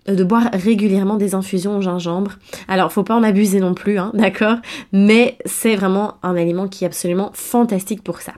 de 0.06 0.24
boire 0.24 0.48
régulièrement 0.52 1.16
des 1.16 1.34
infusions 1.34 1.76
au 1.76 1.80
gingembre. 1.80 2.32
Alors 2.66 2.92
faut 2.92 3.02
pas 3.02 3.14
en 3.14 3.22
abuser 3.22 3.60
non 3.60 3.74
plus, 3.74 3.98
hein, 3.98 4.10
d'accord? 4.14 4.56
Mais 4.92 5.38
c'est 5.44 5.76
vraiment 5.76 6.14
un 6.22 6.36
aliment 6.36 6.68
qui 6.68 6.84
est 6.84 6.86
absolument 6.86 7.30
fantastique 7.34 8.02
pour 8.02 8.20
ça. 8.20 8.32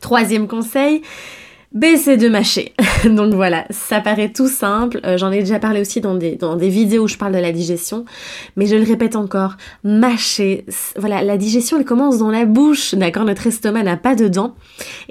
Troisième 0.00 0.46
conseil, 0.46 1.02
baisser 1.76 2.16
de 2.16 2.28
mâcher. 2.28 2.72
Donc 3.04 3.34
voilà, 3.34 3.66
ça 3.68 4.00
paraît 4.00 4.30
tout 4.30 4.48
simple. 4.48 4.98
Euh, 5.04 5.18
j'en 5.18 5.30
ai 5.30 5.40
déjà 5.40 5.58
parlé 5.58 5.80
aussi 5.82 6.00
dans 6.00 6.14
des, 6.14 6.34
dans 6.34 6.56
des 6.56 6.70
vidéos 6.70 7.04
où 7.04 7.08
je 7.08 7.18
parle 7.18 7.32
de 7.32 7.38
la 7.38 7.52
digestion. 7.52 8.06
Mais 8.56 8.66
je 8.66 8.76
le 8.76 8.82
répète 8.82 9.14
encore, 9.14 9.56
mâcher. 9.84 10.64
Voilà, 10.96 11.22
la 11.22 11.36
digestion, 11.36 11.76
elle 11.78 11.84
commence 11.84 12.18
dans 12.18 12.30
la 12.30 12.46
bouche. 12.46 12.94
D'accord? 12.94 13.24
Notre 13.24 13.46
estomac 13.46 13.82
n'a 13.82 13.98
pas 13.98 14.14
de 14.14 14.26
dents. 14.26 14.54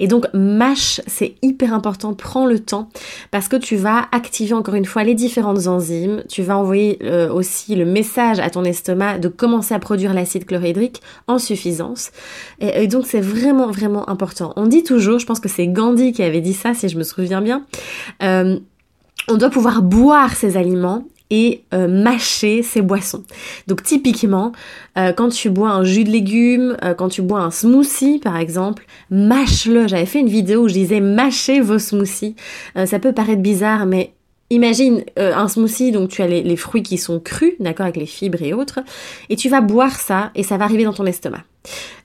Et 0.00 0.08
donc, 0.08 0.26
mâche, 0.34 1.00
c'est 1.06 1.36
hyper 1.40 1.72
important. 1.72 2.14
Prends 2.14 2.46
le 2.46 2.58
temps 2.58 2.88
parce 3.30 3.46
que 3.46 3.56
tu 3.56 3.76
vas 3.76 4.06
activer 4.10 4.54
encore 4.54 4.74
une 4.74 4.84
fois 4.84 5.04
les 5.04 5.14
différentes 5.14 5.68
enzymes. 5.68 6.24
Tu 6.28 6.42
vas 6.42 6.58
envoyer 6.58 6.98
euh, 7.04 7.32
aussi 7.32 7.76
le 7.76 7.84
message 7.84 8.40
à 8.40 8.50
ton 8.50 8.64
estomac 8.64 9.18
de 9.18 9.28
commencer 9.28 9.72
à 9.72 9.78
produire 9.78 10.12
l'acide 10.12 10.44
chlorhydrique 10.44 11.00
en 11.28 11.38
suffisance. 11.38 12.10
Et, 12.60 12.82
et 12.82 12.86
donc, 12.88 13.06
c'est 13.06 13.20
vraiment, 13.20 13.70
vraiment 13.70 14.10
important. 14.10 14.52
On 14.56 14.66
dit 14.66 14.82
toujours, 14.82 15.20
je 15.20 15.26
pense 15.26 15.38
que 15.38 15.48
c'est 15.48 15.68
Gandhi 15.68 16.10
qui 16.10 16.24
avait 16.24 16.40
dit 16.40 16.55
ça, 16.56 16.74
si 16.74 16.88
je 16.88 16.98
me 16.98 17.04
souviens 17.04 17.40
bien. 17.40 17.64
Euh, 18.22 18.58
on 19.28 19.36
doit 19.36 19.50
pouvoir 19.50 19.82
boire 19.82 20.34
ces 20.34 20.56
aliments 20.56 21.04
et 21.30 21.64
euh, 21.74 21.88
mâcher 21.88 22.62
ces 22.62 22.82
boissons. 22.82 23.24
Donc 23.66 23.82
typiquement, 23.82 24.52
euh, 24.96 25.12
quand 25.12 25.28
tu 25.28 25.50
bois 25.50 25.70
un 25.70 25.82
jus 25.82 26.04
de 26.04 26.10
légumes, 26.10 26.76
quand 26.96 27.08
tu 27.08 27.22
bois 27.22 27.40
un 27.40 27.50
smoothie 27.50 28.20
par 28.20 28.36
exemple, 28.36 28.86
mâche-le. 29.10 29.88
J'avais 29.88 30.06
fait 30.06 30.20
une 30.20 30.28
vidéo 30.28 30.64
où 30.64 30.68
je 30.68 30.74
disais 30.74 31.00
mâchez 31.00 31.60
vos 31.60 31.78
smoothies. 31.78 32.36
ça 32.84 32.98
peut 32.98 33.12
paraître 33.12 33.42
bizarre, 33.42 33.86
mais 33.86 34.12
Imagine 34.48 35.02
un 35.16 35.48
smoothie, 35.48 35.90
donc 35.90 36.08
tu 36.08 36.22
as 36.22 36.28
les 36.28 36.56
fruits 36.56 36.84
qui 36.84 36.98
sont 36.98 37.18
crus, 37.18 37.54
d'accord, 37.58 37.82
avec 37.82 37.96
les 37.96 38.06
fibres 38.06 38.40
et 38.42 38.54
autres, 38.54 38.78
et 39.28 39.34
tu 39.34 39.48
vas 39.48 39.60
boire 39.60 39.98
ça 39.98 40.30
et 40.36 40.44
ça 40.44 40.56
va 40.56 40.66
arriver 40.66 40.84
dans 40.84 40.92
ton 40.92 41.04
estomac. 41.04 41.42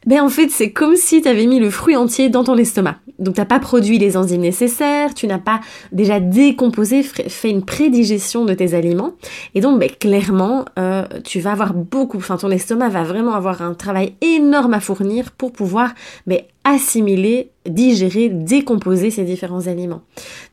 Ben 0.08 0.22
en 0.22 0.30
fait, 0.30 0.50
c'est 0.50 0.72
comme 0.72 0.96
si 0.96 1.22
tu 1.22 1.28
avais 1.28 1.46
mis 1.46 1.60
le 1.60 1.70
fruit 1.70 1.96
entier 1.96 2.30
dans 2.30 2.44
ton 2.44 2.58
estomac. 2.58 2.98
Donc 3.20 3.36
t'as 3.36 3.46
pas 3.46 3.60
produit 3.60 4.00
les 4.00 4.18
enzymes 4.18 4.42
nécessaires, 4.42 5.14
tu 5.14 5.28
n'as 5.28 5.38
pas 5.38 5.62
déjà 5.92 6.20
décomposé, 6.20 7.04
fait 7.04 7.52
une 7.52 7.64
prédigestion 7.64 8.46
de 8.46 8.54
tes 8.56 8.74
aliments. 8.74 9.12
Et 9.54 9.62
donc 9.62 9.80
ben, 9.80 9.90
clairement, 9.90 10.66
euh, 10.80 11.06
tu 11.24 11.40
vas 11.40 11.52
avoir 11.52 11.76
beaucoup, 11.76 12.18
enfin 12.18 12.38
ton 12.38 12.50
estomac 12.50 12.90
va 12.90 13.04
vraiment 13.04 13.34
avoir 13.34 13.62
un 13.62 13.76
travail 13.76 14.16
énorme 14.22 14.74
à 14.74 14.80
fournir 14.80 15.32
pour 15.32 15.52
pouvoir 15.52 15.94
ben, 16.26 16.40
assimiler, 16.64 17.52
digérer, 17.68 18.30
décomposer 18.30 19.12
ces 19.12 19.24
différents 19.24 19.68
aliments. 19.68 20.02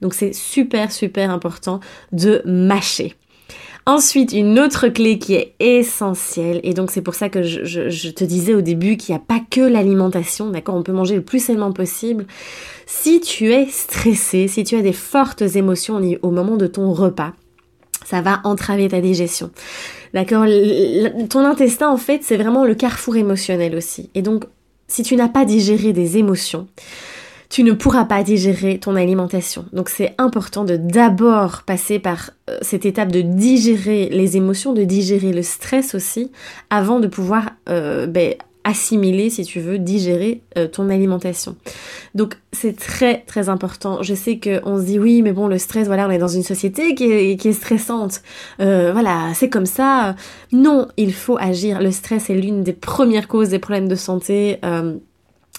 Donc 0.03 0.13
c'est 0.13 0.35
super 0.35 0.93
super 0.93 1.31
important 1.31 1.81
de 2.13 2.43
mâcher. 2.45 3.15
Ensuite, 3.89 4.35
une 4.35 4.61
autre 4.61 4.89
clé 4.89 5.19
qui 5.19 5.33
est 5.33 5.55
essentielle, 5.61 6.61
et 6.63 6.75
donc 6.75 6.91
c'est 6.91 7.01
pour 7.01 7.15
ça 7.15 7.31
que 7.31 7.43
je, 7.43 8.11
te 8.11 8.23
disais 8.23 8.53
au 8.53 8.61
début 8.61 8.99
qu'il 8.99 9.15
n'y 9.15 9.19
a 9.19 9.25
pas 9.27 9.41
que 9.51 9.63
l'alimentation, 9.63 10.51
d'accord 10.51 10.75
On 10.75 10.83
peut 10.83 10.93
manger 10.93 11.15
le 11.15 11.23
plus 11.23 11.43
sainement 11.43 11.73
possible. 11.73 12.27
Si 12.85 13.19
tu 13.23 13.51
es 13.51 13.65
stressé, 13.65 14.47
si 14.47 14.63
tu 14.63 14.77
as 14.77 14.83
des 14.83 14.93
fortes 14.93 15.41
émotions 15.41 16.03
au 16.21 16.31
moment 16.31 16.59
de 16.59 16.67
ton 16.67 16.93
repas, 16.93 17.33
ça 18.05 18.21
va 18.21 18.43
entraver 18.45 18.89
ta 18.89 19.01
digestion. 19.01 19.51
D'accord 20.13 20.45
Ton 21.31 21.47
intestin, 21.47 21.89
en 21.89 21.97
fait, 21.97 22.21
c'est 22.25 22.37
vraiment 22.37 22.67
le 22.67 22.75
carrefour 22.75 23.17
émotionnel 23.17 23.75
aussi. 23.75 24.11
Et 24.15 24.21
donc, 24.21 24.45
si 24.87 25.03
tu 25.03 25.17
n'as 25.17 25.31
pas 25.31 25.47
digéré 25.47 25.95
des 25.95 26.19
émotions, 26.19 26.69
tu 27.49 27.63
ne 27.63 27.73
pourras 27.73 28.05
pas 28.05 28.23
digérer 28.23 28.79
ton 28.79 28.95
alimentation. 28.95 29.65
Donc 29.73 29.89
c'est 29.89 30.15
important 30.19 30.65
de 30.65 30.77
d'abord 30.77 31.63
passer 31.63 31.99
par 31.99 32.31
euh, 32.51 32.59
cette 32.61 32.85
étape 32.85 33.11
de 33.11 33.23
digérer 33.23 34.09
les 34.11 34.37
émotions, 34.37 34.73
de 34.73 34.85
digérer 34.85 35.33
le 35.33 35.43
stress 35.43 35.95
aussi, 35.95 36.31
avant 36.69 37.01
de 37.01 37.07
pouvoir 37.07 37.51
euh, 37.71 38.07
ben, 38.07 38.35
assimiler, 38.65 39.31
si 39.31 39.45
tu 39.45 39.61
veux, 39.61 39.79
digérer 39.79 40.43
euh, 40.59 40.69
ton 40.69 40.91
alimentation. 40.91 41.57
Donc 42.15 42.35
c'est 42.53 42.77
très 42.77 43.21
très 43.23 43.49
important. 43.49 44.03
Je 44.03 44.13
sais 44.13 44.39
qu'on 44.39 44.79
se 44.79 44.85
dit 44.85 44.99
oui, 44.99 45.23
mais 45.23 45.33
bon, 45.33 45.47
le 45.47 45.57
stress, 45.57 45.87
voilà, 45.87 46.07
on 46.07 46.11
est 46.11 46.19
dans 46.19 46.29
une 46.29 46.43
société 46.43 46.95
qui 46.95 47.05
est, 47.11 47.41
qui 47.41 47.49
est 47.49 47.53
stressante. 47.55 48.21
voilà, 48.59 49.33
c'est 49.35 49.49
comme 49.49 49.65
ça. 49.65 50.17
Non, 50.53 50.89
il 50.99 51.15
faut 51.15 51.39
agir. 51.41 51.81
Le 51.81 51.93
stress 51.93 52.29
est 52.29 52.35
l'une 52.35 52.63
des 52.63 52.75
premières 52.75 53.27
causes 53.27 53.49
des 53.49 53.59
problèmes 53.59 53.89
de 53.89 53.95
santé. 53.95 54.59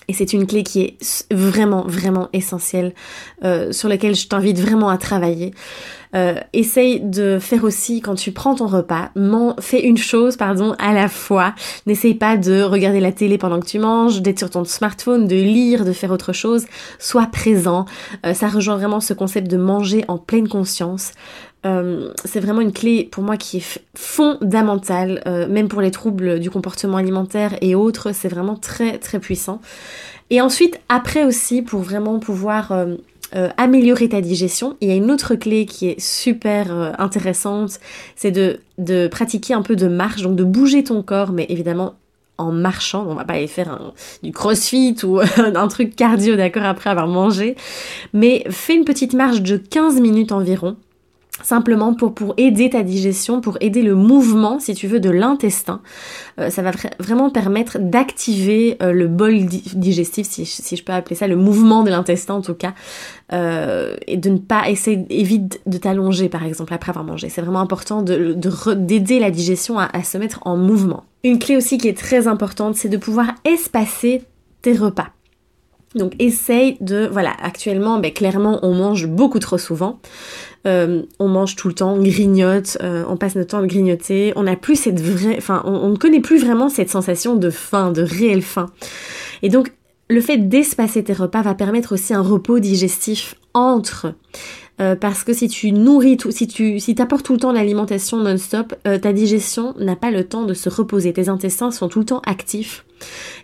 Et 0.09 0.13
c'est 0.13 0.33
une 0.33 0.47
clé 0.47 0.63
qui 0.63 0.81
est 0.81 0.97
vraiment, 1.31 1.85
vraiment 1.87 2.29
essentielle, 2.33 2.93
euh, 3.45 3.71
sur 3.71 3.87
laquelle 3.87 4.15
je 4.15 4.27
t'invite 4.27 4.59
vraiment 4.59 4.89
à 4.89 4.97
travailler. 4.97 5.53
Euh, 6.15 6.33
essaye 6.53 6.99
de 6.99 7.37
faire 7.39 7.63
aussi, 7.63 8.01
quand 8.01 8.15
tu 8.15 8.31
prends 8.31 8.55
ton 8.55 8.65
repas, 8.65 9.11
fais 9.59 9.85
une 9.85 9.97
chose, 9.97 10.35
pardon, 10.35 10.75
à 10.79 10.93
la 10.93 11.07
fois. 11.07 11.53
N'essaye 11.85 12.15
pas 12.15 12.37
de 12.37 12.63
regarder 12.63 12.99
la 12.99 13.11
télé 13.11 13.37
pendant 13.37 13.59
que 13.59 13.67
tu 13.67 13.77
manges, 13.77 14.23
d'être 14.23 14.39
sur 14.39 14.49
ton 14.49 14.65
smartphone, 14.65 15.27
de 15.27 15.35
lire, 15.35 15.85
de 15.85 15.93
faire 15.93 16.11
autre 16.11 16.33
chose. 16.33 16.65
Sois 16.97 17.27
présent. 17.27 17.85
Euh, 18.25 18.33
ça 18.33 18.47
rejoint 18.47 18.77
vraiment 18.77 19.01
ce 19.01 19.13
concept 19.13 19.47
de 19.47 19.57
manger 19.57 20.05
en 20.07 20.17
pleine 20.17 20.47
conscience. 20.47 21.11
Euh, 21.65 22.13
c'est 22.23 22.39
vraiment 22.39 22.61
une 22.61 22.71
clé 22.71 23.07
pour 23.11 23.23
moi 23.23 23.35
qui 23.35 23.57
est 23.57 23.79
fondamentale, 23.95 25.21
euh, 25.27 25.47
même 25.47 25.67
pour 25.67 25.81
les 25.81 25.91
troubles 25.91 26.39
du 26.39 26.49
comportement 26.49 26.97
alimentaire 26.97 27.55
et 27.61 27.75
autres, 27.75 28.13
c'est 28.13 28.29
vraiment 28.29 28.55
très 28.55 28.97
très 28.97 29.19
puissant. 29.19 29.59
Et 30.29 30.39
ensuite, 30.41 30.79
après 30.87 31.25
aussi, 31.25 31.61
pour 31.61 31.81
vraiment 31.81 32.19
pouvoir 32.19 32.71
euh, 32.71 32.95
améliorer 33.57 34.07
ta 34.07 34.21
digestion, 34.21 34.77
il 34.79 34.87
y 34.87 34.91
a 34.91 34.95
une 34.95 35.11
autre 35.11 35.35
clé 35.35 35.65
qui 35.65 35.89
est 35.89 35.99
super 35.99 36.95
intéressante, 36.97 37.79
c'est 38.15 38.31
de, 38.31 39.07
pratiquer 39.07 39.53
un 39.53 39.61
peu 39.61 39.75
de 39.75 39.87
marche, 39.87 40.21
donc 40.21 40.35
de 40.35 40.43
bouger 40.43 40.83
ton 40.83 41.03
corps, 41.03 41.31
mais 41.31 41.45
évidemment 41.49 41.95
en 42.37 42.53
marchant, 42.53 43.05
on 43.05 43.15
va 43.15 43.25
pas 43.25 43.33
aller 43.33 43.47
faire 43.47 43.91
du 44.23 44.31
crossfit 44.31 44.95
ou 45.03 45.19
un 45.37 45.67
truc 45.67 45.93
cardio, 45.93 46.37
d'accord, 46.37 46.63
après 46.63 46.89
avoir 46.89 47.07
mangé, 47.07 47.57
mais 48.13 48.45
fais 48.49 48.75
une 48.75 48.85
petite 48.85 49.13
marche 49.13 49.41
de 49.41 49.57
15 49.57 49.99
minutes 49.99 50.31
environ, 50.31 50.77
simplement 51.43 51.93
pour, 51.93 52.13
pour 52.13 52.33
aider 52.37 52.69
ta 52.69 52.83
digestion, 52.83 53.41
pour 53.41 53.57
aider 53.61 53.81
le 53.81 53.95
mouvement, 53.95 54.59
si 54.59 54.73
tu 54.73 54.87
veux, 54.87 54.99
de 54.99 55.09
l'intestin. 55.09 55.81
Euh, 56.39 56.49
ça 56.49 56.61
va 56.61 56.71
vraiment 56.99 57.29
permettre 57.29 57.77
d'activer 57.79 58.77
euh, 58.81 58.91
le 58.91 59.07
bol 59.07 59.45
digestif, 59.45 60.27
si, 60.27 60.45
si, 60.45 60.75
je 60.75 60.83
peux 60.83 60.93
appeler 60.93 61.15
ça, 61.15 61.27
le 61.27 61.35
mouvement 61.35 61.83
de 61.83 61.89
l'intestin 61.89 62.35
en 62.35 62.41
tout 62.41 62.53
cas, 62.53 62.73
euh, 63.33 63.95
et 64.07 64.17
de 64.17 64.29
ne 64.29 64.37
pas 64.37 64.69
essayer, 64.69 65.05
évite 65.09 65.61
de 65.65 65.77
t'allonger 65.77 66.29
par 66.29 66.43
exemple 66.45 66.73
après 66.73 66.89
avoir 66.89 67.05
mangé. 67.05 67.29
C'est 67.29 67.41
vraiment 67.41 67.61
important 67.61 68.01
d'aider 68.01 68.35
de, 68.35 68.73
d'aider 68.73 69.19
la 69.19 69.31
digestion 69.31 69.79
à, 69.79 69.89
à 69.93 70.03
se 70.03 70.17
mettre 70.17 70.39
en 70.45 70.57
mouvement. 70.57 71.03
Une 71.23 71.39
clé 71.39 71.57
aussi 71.57 71.77
qui 71.77 71.87
est 71.87 71.97
très 71.97 72.27
importante, 72.27 72.75
c'est 72.75 72.89
de 72.89 72.97
pouvoir 72.97 73.27
espacer 73.45 74.23
tes 74.61 74.73
repas. 74.73 75.07
Donc 75.95 76.13
essaye 76.19 76.77
de, 76.81 77.09
voilà, 77.11 77.33
actuellement, 77.41 77.99
ben, 77.99 78.13
clairement, 78.13 78.59
on 78.61 78.73
mange 78.73 79.07
beaucoup 79.07 79.39
trop 79.39 79.57
souvent. 79.57 79.99
Euh, 80.67 81.03
on 81.19 81.27
mange 81.27 81.55
tout 81.55 81.67
le 81.67 81.73
temps, 81.73 81.93
on 81.93 82.03
grignote, 82.03 82.77
euh, 82.83 83.03
on 83.07 83.17
passe 83.17 83.35
notre 83.35 83.51
temps 83.51 83.63
à 83.63 83.65
grignoter. 83.65 84.33
On 84.35 84.43
n'a 84.43 84.55
plus 84.55 84.75
cette 84.75 84.99
vraie, 84.99 85.35
enfin, 85.37 85.63
on, 85.65 85.89
ne 85.89 85.95
connaît 85.95 86.19
plus 86.19 86.37
vraiment 86.37 86.69
cette 86.69 86.89
sensation 86.89 87.35
de 87.35 87.49
faim, 87.49 87.91
de 87.91 88.03
réelle 88.03 88.41
faim. 88.41 88.67
Et 89.41 89.49
donc, 89.49 89.71
le 90.09 90.21
fait 90.21 90.37
d'espacer 90.37 91.03
tes 91.03 91.13
repas 91.13 91.41
va 91.41 91.55
permettre 91.55 91.93
aussi 91.93 92.13
un 92.13 92.21
repos 92.21 92.59
digestif 92.59 93.35
entre. 93.53 94.15
Euh, 94.81 94.95
parce 94.95 95.25
que 95.25 95.33
si 95.33 95.49
tu 95.49 95.71
nourris 95.73 96.15
tout, 96.17 96.31
si 96.31 96.47
tu 96.47 96.79
si 96.79 96.95
apportes 96.99 97.25
tout 97.25 97.33
le 97.33 97.39
temps 97.39 97.51
l'alimentation 97.51 98.17
non-stop, 98.17 98.73
ta 98.83 99.13
digestion 99.13 99.75
n'a 99.77 99.97
pas 99.97 100.09
le 100.09 100.23
temps 100.23 100.45
de 100.45 100.53
se 100.53 100.69
reposer. 100.69 101.11
Tes 101.11 101.27
intestins 101.27 101.69
sont 101.71 101.89
tout 101.89 101.99
le 101.99 102.05
temps 102.05 102.21
actifs. 102.25 102.85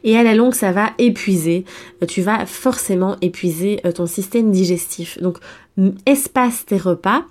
Et 0.04 0.18
à 0.18 0.24
la 0.24 0.34
longue, 0.34 0.54
ça 0.54 0.72
va 0.72 0.92
épuiser. 0.98 1.66
tu 2.08 2.22
vas 2.22 2.46
forcément 2.46 3.18
épuiser 3.22 3.82
ton 3.94 4.06
système 4.06 4.52
digestif. 4.52 5.22
Donc, 5.22 5.38
espace 6.06 6.66
tes 6.66 6.78
repas. 6.78 7.26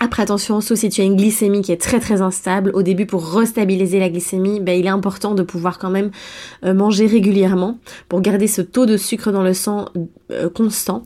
Après 0.00 0.22
attention, 0.22 0.60
sauf 0.60 0.78
si 0.78 0.88
tu 0.90 1.00
as 1.00 1.04
une 1.04 1.16
glycémie 1.16 1.60
qui 1.60 1.72
est 1.72 1.80
très 1.80 1.98
très 1.98 2.22
instable, 2.22 2.70
au 2.74 2.82
début 2.82 3.04
pour 3.04 3.26
restabiliser 3.34 3.98
la 3.98 4.08
glycémie, 4.08 4.60
ben, 4.60 4.78
il 4.78 4.86
est 4.86 4.90
important 4.90 5.34
de 5.34 5.42
pouvoir 5.42 5.78
quand 5.78 5.90
même 5.90 6.12
euh, 6.64 6.72
manger 6.72 7.06
régulièrement 7.06 7.78
pour 8.08 8.20
garder 8.20 8.46
ce 8.46 8.62
taux 8.62 8.86
de 8.86 8.96
sucre 8.96 9.32
dans 9.32 9.42
le 9.42 9.54
sang 9.54 9.86
euh, 10.30 10.48
constant. 10.48 11.04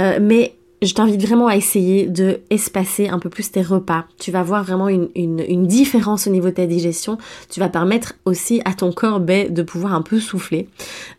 Euh, 0.00 0.18
mais 0.20 0.56
je 0.84 0.94
t'invite 0.94 1.22
vraiment 1.22 1.48
à 1.48 1.56
essayer 1.56 2.06
de 2.06 2.40
espacer 2.50 3.08
un 3.08 3.18
peu 3.18 3.28
plus 3.28 3.50
tes 3.50 3.62
repas. 3.62 4.04
Tu 4.18 4.30
vas 4.30 4.42
voir 4.42 4.64
vraiment 4.64 4.88
une, 4.88 5.66
différence 5.66 6.26
au 6.26 6.30
niveau 6.30 6.48
de 6.48 6.54
ta 6.54 6.66
digestion. 6.66 7.18
Tu 7.50 7.60
vas 7.60 7.68
permettre 7.68 8.14
aussi 8.24 8.60
à 8.64 8.74
ton 8.74 8.92
corps 8.92 9.20
ben, 9.20 9.52
de 9.52 9.62
pouvoir 9.62 9.94
un 9.94 10.02
peu 10.02 10.20
souffler. 10.20 10.68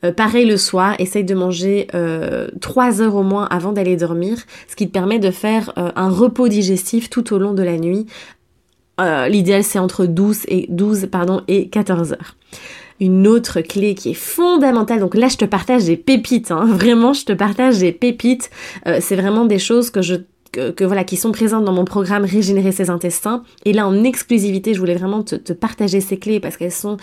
Euh, 0.03 0.11
pareil 0.11 0.45
le 0.45 0.57
soir, 0.57 0.95
essaye 0.99 1.23
de 1.23 1.33
manger 1.33 1.87
euh, 1.95 2.47
3 2.61 3.01
heures 3.01 3.15
au 3.15 3.23
moins 3.23 3.45
avant 3.45 3.71
d'aller 3.71 3.95
dormir, 3.95 4.37
ce 4.69 4.75
qui 4.75 4.87
te 4.87 4.91
permet 4.91 5.19
de 5.19 5.31
faire 5.31 5.73
euh, 5.77 5.91
un 5.95 6.09
repos 6.09 6.47
digestif 6.47 7.09
tout 7.09 7.33
au 7.33 7.39
long 7.39 7.53
de 7.53 7.63
la 7.63 7.77
nuit. 7.77 8.05
Euh, 9.01 9.27
l'idéal 9.27 9.63
c'est 9.63 9.79
entre 9.79 10.05
12 10.05 10.43
et 10.47 10.67
12 10.69 11.09
pardon 11.11 11.41
et 11.49 11.67
14 11.67 12.13
heures 12.13 12.35
une 12.99 13.27
autre 13.27 13.61
clé 13.61 13.95
qui 13.95 14.11
est 14.11 14.15
fondamentale. 14.15 14.99
Donc 14.99 15.15
là, 15.15 15.27
je 15.27 15.37
te 15.37 15.45
partage 15.45 15.85
des 15.85 15.97
pépites. 15.97 16.51
Hein. 16.51 16.65
Vraiment, 16.69 17.13
je 17.13 17.25
te 17.25 17.33
partage 17.33 17.79
des 17.79 17.91
pépites. 17.91 18.49
Euh, 18.87 18.99
c'est 19.01 19.15
vraiment 19.15 19.45
des 19.45 19.59
choses 19.59 19.89
que 19.89 20.01
je 20.01 20.15
que, 20.51 20.85
voilà 20.85 21.03
qui 21.03 21.17
sont 21.17 21.33
présentes 21.33 21.65
dans 21.65 21.73
mon 21.73 21.83
programme 21.83 22.23
Régénérer 22.23 22.71
ses 22.71 22.89
intestins. 22.89 23.43
Et 23.65 23.73
là, 23.73 23.85
en 23.85 24.05
exclusivité, 24.05 24.73
je 24.73 24.79
voulais 24.79 24.95
vraiment 24.95 25.21
te, 25.21 25.51
partager 25.51 25.99
ces 25.99 26.17
clés 26.17 26.39
parce 26.39 26.55
qu'elles 26.55 26.71
sont 26.71 26.95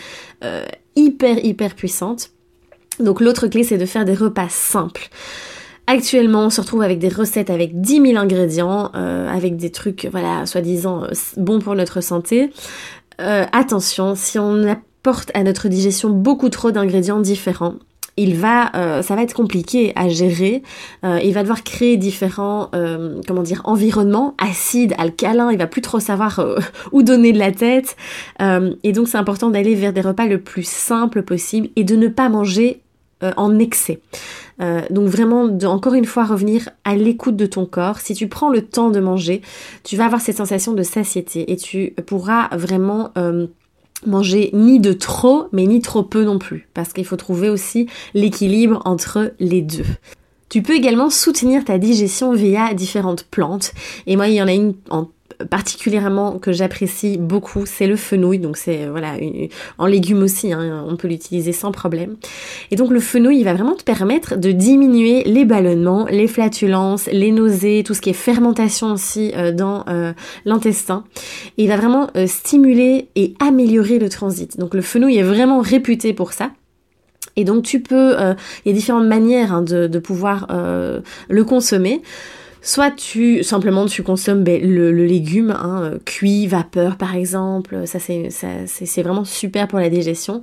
euh, 0.42 0.64
hyper 0.96 1.44
hyper 1.44 1.74
puissantes. 1.74 2.30
Donc 2.98 3.20
l'autre 3.20 3.48
clé, 3.48 3.62
c'est 3.62 3.76
de 3.76 3.84
faire 3.84 4.06
des 4.06 4.14
repas 4.14 4.48
simples. 4.48 5.10
Actuellement, 5.86 6.46
on 6.46 6.50
se 6.50 6.62
retrouve 6.62 6.80
avec 6.80 6.98
des 6.98 7.10
recettes 7.10 7.50
avec 7.50 7.78
10 7.78 8.12
000 8.12 8.16
ingrédients, 8.16 8.90
euh, 8.94 9.28
avec 9.28 9.56
des 9.56 9.70
trucs, 9.70 10.08
voilà, 10.10 10.46
soi-disant 10.46 11.06
bons 11.36 11.58
pour 11.58 11.74
notre 11.74 12.00
santé. 12.00 12.50
attention, 13.18 14.14
si 14.14 14.38
on 14.38 14.66
a 14.66 14.76
porte 15.02 15.30
à 15.34 15.42
notre 15.42 15.68
digestion 15.68 16.10
beaucoup 16.10 16.48
trop 16.48 16.70
d'ingrédients 16.70 17.20
différents. 17.20 17.74
Il 18.18 18.36
va, 18.36 18.70
euh, 18.76 19.00
ça 19.00 19.16
va 19.16 19.22
être 19.22 19.32
compliqué 19.32 19.92
à 19.96 20.08
gérer. 20.08 20.62
Euh, 21.04 21.18
il 21.24 21.32
va 21.32 21.42
devoir 21.42 21.64
créer 21.64 21.96
différents, 21.96 22.68
euh, 22.74 23.20
comment 23.26 23.42
dire, 23.42 23.62
environnements 23.64 24.34
acides, 24.36 24.94
alcalins. 24.98 25.50
Il 25.50 25.58
va 25.58 25.66
plus 25.66 25.80
trop 25.80 25.98
savoir 25.98 26.44
où 26.92 27.02
donner 27.02 27.32
de 27.32 27.38
la 27.38 27.52
tête. 27.52 27.96
et 28.40 28.92
donc 28.92 29.08
c'est 29.08 29.18
important 29.18 29.50
d'aller 29.50 29.74
vers 29.74 29.92
des 29.92 30.02
repas 30.02 30.26
le 30.26 30.40
plus 30.40 30.66
simples 30.66 31.22
possible 31.22 31.68
et 31.76 31.84
de 31.84 31.96
ne 31.96 32.08
pas 32.08 32.28
manger 32.28 32.80
en 33.36 33.60
excès. 33.60 34.00
donc 34.90 35.08
vraiment, 35.08 35.46
de, 35.46 35.64
encore 35.66 35.94
une 35.94 36.04
fois, 36.04 36.24
revenir 36.24 36.68
à 36.84 36.96
l'écoute 36.96 37.36
de 37.36 37.46
ton 37.46 37.66
corps. 37.66 38.00
Si 38.00 38.14
tu 38.14 38.26
prends 38.26 38.50
le 38.50 38.62
temps 38.62 38.90
de 38.90 38.98
manger, 38.98 39.42
tu 39.84 39.96
vas 39.96 40.06
avoir 40.06 40.20
cette 40.20 40.36
sensation 40.36 40.72
de 40.72 40.82
satiété 40.82 41.52
et 41.52 41.56
tu 41.56 41.94
pourras 42.06 42.48
vraiment 42.56 43.12
manger 44.06 44.50
ni 44.52 44.80
de 44.80 44.92
trop, 44.92 45.46
mais 45.52 45.66
ni 45.66 45.80
trop 45.80 46.02
peu 46.02 46.24
non 46.24 46.38
plus, 46.38 46.68
parce 46.74 46.92
qu'il 46.92 47.04
faut 47.04 47.16
trouver 47.16 47.48
aussi 47.48 47.86
l'équilibre 48.14 48.80
entre 48.84 49.32
les 49.38 49.62
deux. 49.62 49.84
Tu 50.48 50.60
peux 50.60 50.74
également 50.74 51.08
soutenir 51.08 51.64
ta 51.64 51.78
digestion 51.78 52.34
via 52.34 52.74
différentes 52.74 53.24
plantes. 53.24 53.72
Et 54.06 54.16
moi, 54.16 54.28
il 54.28 54.34
y 54.34 54.42
en 54.42 54.48
a 54.48 54.52
une 54.52 54.74
en 54.90 55.08
particulièrement 55.48 56.38
que 56.38 56.52
j'apprécie 56.52 57.18
beaucoup, 57.18 57.66
c'est 57.66 57.86
le 57.86 57.96
fenouil. 57.96 58.38
Donc 58.38 58.56
c'est 58.56 58.86
voilà 58.86 59.14
en 59.78 59.86
légumes 59.86 60.22
aussi, 60.22 60.52
hein, 60.52 60.84
on 60.88 60.96
peut 60.96 61.08
l'utiliser 61.08 61.52
sans 61.52 61.72
problème. 61.72 62.16
Et 62.70 62.76
donc 62.76 62.90
le 62.90 63.00
fenouil, 63.00 63.38
il 63.38 63.44
va 63.44 63.54
vraiment 63.54 63.74
te 63.74 63.84
permettre 63.84 64.36
de 64.36 64.52
diminuer 64.52 65.22
les 65.24 65.44
ballonnements, 65.44 66.06
les 66.10 66.28
flatulences, 66.28 67.08
les 67.12 67.30
nausées, 67.32 67.82
tout 67.84 67.94
ce 67.94 68.00
qui 68.00 68.10
est 68.10 68.14
fermentation 68.14 68.92
aussi 68.92 69.32
euh, 69.36 69.52
dans 69.52 69.84
euh, 69.88 70.12
l'intestin. 70.44 71.04
Et 71.58 71.64
il 71.64 71.68
va 71.68 71.76
vraiment 71.76 72.08
euh, 72.16 72.26
stimuler 72.26 73.08
et 73.16 73.34
améliorer 73.40 73.98
le 73.98 74.08
transit. 74.08 74.58
Donc 74.58 74.74
le 74.74 74.82
fenouil 74.82 75.18
est 75.18 75.22
vraiment 75.22 75.60
réputé 75.60 76.12
pour 76.12 76.32
ça. 76.32 76.50
Et 77.36 77.44
donc 77.44 77.62
tu 77.62 77.80
peux, 77.80 78.14
il 78.64 78.68
y 78.68 78.70
a 78.70 78.74
différentes 78.74 79.06
manières 79.06 79.54
hein, 79.54 79.62
de, 79.62 79.98
pouvoir 79.98 80.48
le 80.50 81.44
consommer. 81.44 82.02
Soit 82.64 82.92
tu 82.92 83.42
simplement 83.42 83.86
tu 83.86 84.04
consommes 84.04 84.44
ben, 84.44 84.62
le, 84.62 84.92
légume 84.92 85.50
hein, 85.50 85.82
euh, 85.82 85.98
cuit, 86.04 86.46
vapeur 86.46 86.96
par 86.96 87.16
exemple. 87.16 87.86
Ça 87.86 87.98
c'est 87.98 89.02
vraiment 89.02 89.24
super 89.24 89.66
pour 89.66 89.80
la 89.80 89.90
digestion. 89.90 90.42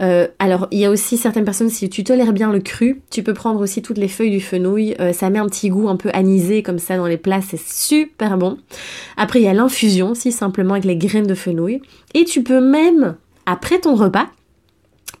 Euh, 0.00 0.26
alors 0.38 0.66
il 0.70 0.78
y 0.78 0.86
a 0.86 0.90
aussi 0.90 1.18
certaines 1.18 1.44
personnes 1.44 1.68
si 1.68 1.90
tu 1.90 2.04
tolères 2.04 2.32
bien 2.32 2.50
le 2.50 2.60
cru, 2.60 3.02
tu 3.10 3.22
peux 3.22 3.34
prendre 3.34 3.60
aussi 3.60 3.82
toutes 3.82 3.98
les 3.98 4.08
feuilles 4.08 4.30
du 4.30 4.40
fenouil. 4.40 4.96
Euh, 4.98 5.12
ça 5.12 5.28
met 5.28 5.38
un 5.38 5.46
petit 5.46 5.68
goût 5.68 5.90
un 5.90 5.96
peu 5.96 6.08
anisé 6.14 6.62
comme 6.62 6.78
ça 6.78 6.96
dans 6.96 7.06
les 7.06 7.18
plats, 7.18 7.42
c'est 7.42 7.60
super 7.60 8.38
bon. 8.38 8.56
Après 9.18 9.40
il 9.40 9.44
y 9.44 9.48
a 9.48 9.54
l'infusion 9.54 10.14
si 10.14 10.32
simplement 10.32 10.72
avec 10.72 10.86
les 10.86 10.96
graines 10.96 11.26
de 11.26 11.34
fenouil. 11.34 11.82
Et 12.14 12.24
tu 12.24 12.42
peux 12.42 12.62
même 12.62 13.16
après 13.44 13.78
ton 13.78 13.94
repas 13.94 14.28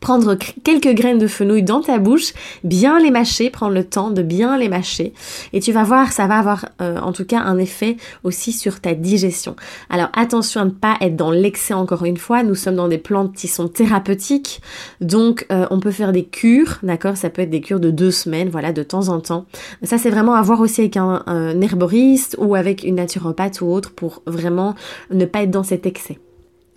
prendre 0.00 0.36
quelques 0.64 0.94
graines 0.94 1.18
de 1.18 1.26
fenouil 1.26 1.62
dans 1.62 1.80
ta 1.80 1.98
bouche, 1.98 2.32
bien 2.64 2.98
les 2.98 3.10
mâcher, 3.10 3.50
prendre 3.50 3.74
le 3.74 3.84
temps 3.84 4.10
de 4.10 4.22
bien 4.22 4.56
les 4.58 4.68
mâcher 4.68 5.12
et 5.52 5.60
tu 5.60 5.72
vas 5.72 5.84
voir, 5.84 6.12
ça 6.12 6.26
va 6.26 6.38
avoir 6.38 6.66
euh, 6.80 6.98
en 6.98 7.12
tout 7.12 7.24
cas 7.24 7.40
un 7.40 7.58
effet 7.58 7.96
aussi 8.24 8.52
sur 8.52 8.80
ta 8.80 8.94
digestion. 8.94 9.56
Alors 9.90 10.08
attention 10.14 10.60
à 10.60 10.64
ne 10.64 10.70
pas 10.70 10.96
être 11.00 11.16
dans 11.16 11.30
l'excès 11.30 11.74
encore 11.74 12.04
une 12.04 12.16
fois, 12.16 12.42
nous 12.42 12.54
sommes 12.54 12.76
dans 12.76 12.88
des 12.88 12.98
plantes 12.98 13.34
qui 13.34 13.48
sont 13.48 13.68
thérapeutiques, 13.68 14.60
donc 15.00 15.46
euh, 15.50 15.66
on 15.70 15.80
peut 15.80 15.90
faire 15.90 16.12
des 16.12 16.24
cures, 16.24 16.78
d'accord? 16.82 17.16
Ça 17.16 17.30
peut 17.30 17.42
être 17.42 17.50
des 17.50 17.60
cures 17.60 17.80
de 17.80 17.90
deux 17.90 18.10
semaines, 18.10 18.48
voilà, 18.48 18.72
de 18.72 18.82
temps 18.82 19.08
en 19.08 19.20
temps. 19.20 19.46
Ça 19.82 19.98
c'est 19.98 20.10
vraiment 20.10 20.34
à 20.34 20.42
voir 20.42 20.60
aussi 20.60 20.80
avec 20.82 20.96
un, 20.96 21.22
un 21.26 21.60
herboriste 21.60 22.36
ou 22.38 22.54
avec 22.54 22.84
une 22.84 22.96
naturopathe 22.96 23.60
ou 23.60 23.66
autre 23.66 23.92
pour 23.92 24.22
vraiment 24.26 24.74
ne 25.10 25.24
pas 25.24 25.42
être 25.42 25.50
dans 25.50 25.62
cet 25.62 25.86
excès. 25.86 26.18